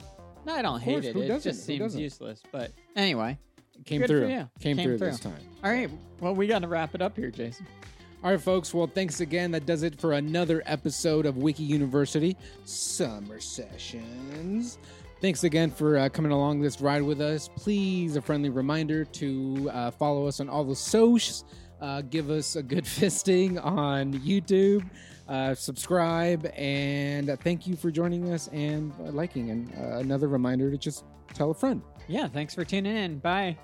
No, 0.46 0.54
I 0.54 0.62
don't 0.62 0.80
hate 0.80 1.04
it. 1.04 1.16
It 1.18 1.28
doesn't? 1.28 1.52
just 1.52 1.66
seems 1.66 1.96
useless. 1.98 2.42
But 2.52 2.72
anyway, 2.96 3.38
Came 3.86 4.04
through. 4.06 4.28
Came, 4.28 4.48
Came 4.60 4.78
through, 4.78 4.98
through. 4.98 5.08
this 5.12 5.20
time. 5.20 5.40
all 5.64 5.72
right. 5.72 5.90
Well, 6.22 6.34
we 6.34 6.48
got 6.48 6.60
to 6.64 6.68
wrap 6.68 6.96
it 6.96 7.02
up 7.02 7.16
here, 7.18 7.30
Jason. 7.30 7.68
All 8.24 8.32
right, 8.32 8.42
folks. 8.42 8.74
Well, 8.74 8.88
thanks 8.88 9.22
again. 9.22 9.52
That 9.52 9.66
does 9.66 9.84
it 9.84 10.00
for 10.02 10.14
another 10.14 10.64
episode 10.66 11.26
of 11.26 11.38
Wiki 11.38 11.64
University 11.64 12.36
Summer 12.66 13.40
Sessions. 13.40 14.80
Thanks 15.22 15.44
again 15.44 15.72
for 15.72 15.98
uh, 15.98 16.10
coming 16.10 16.32
along 16.32 16.62
this 16.62 16.82
ride 16.82 17.04
with 17.04 17.22
us. 17.22 17.48
Please, 17.56 18.16
a 18.16 18.22
friendly 18.22 18.50
reminder 18.50 19.06
to 19.06 19.70
uh, 19.72 19.92
follow 19.92 20.28
us 20.28 20.40
on 20.40 20.50
all 20.50 20.64
the 20.64 20.76
socials. 20.76 21.46
Uh, 21.80 22.02
give 22.02 22.30
us 22.32 22.56
a 22.56 22.64
good 22.64 22.84
fisting 22.86 23.64
on 23.64 24.14
YouTube. 24.14 24.84
Uh, 25.28 25.54
subscribe 25.54 26.50
and 26.56 27.38
thank 27.42 27.68
you 27.68 27.76
for 27.76 27.92
joining 27.92 28.32
us 28.34 28.48
and 28.50 28.94
liking. 29.14 29.52
And 29.52 29.74
uh, 29.76 29.98
another 29.98 30.28
reminder 30.28 30.72
to 30.72 30.78
just 30.78 31.04
tell 31.34 31.52
a 31.52 31.54
friend. 31.54 31.82
Yeah, 32.08 32.28
thanks 32.28 32.56
for 32.56 32.64
tuning 32.64 32.96
in. 32.96 33.20
Bye. 33.20 33.58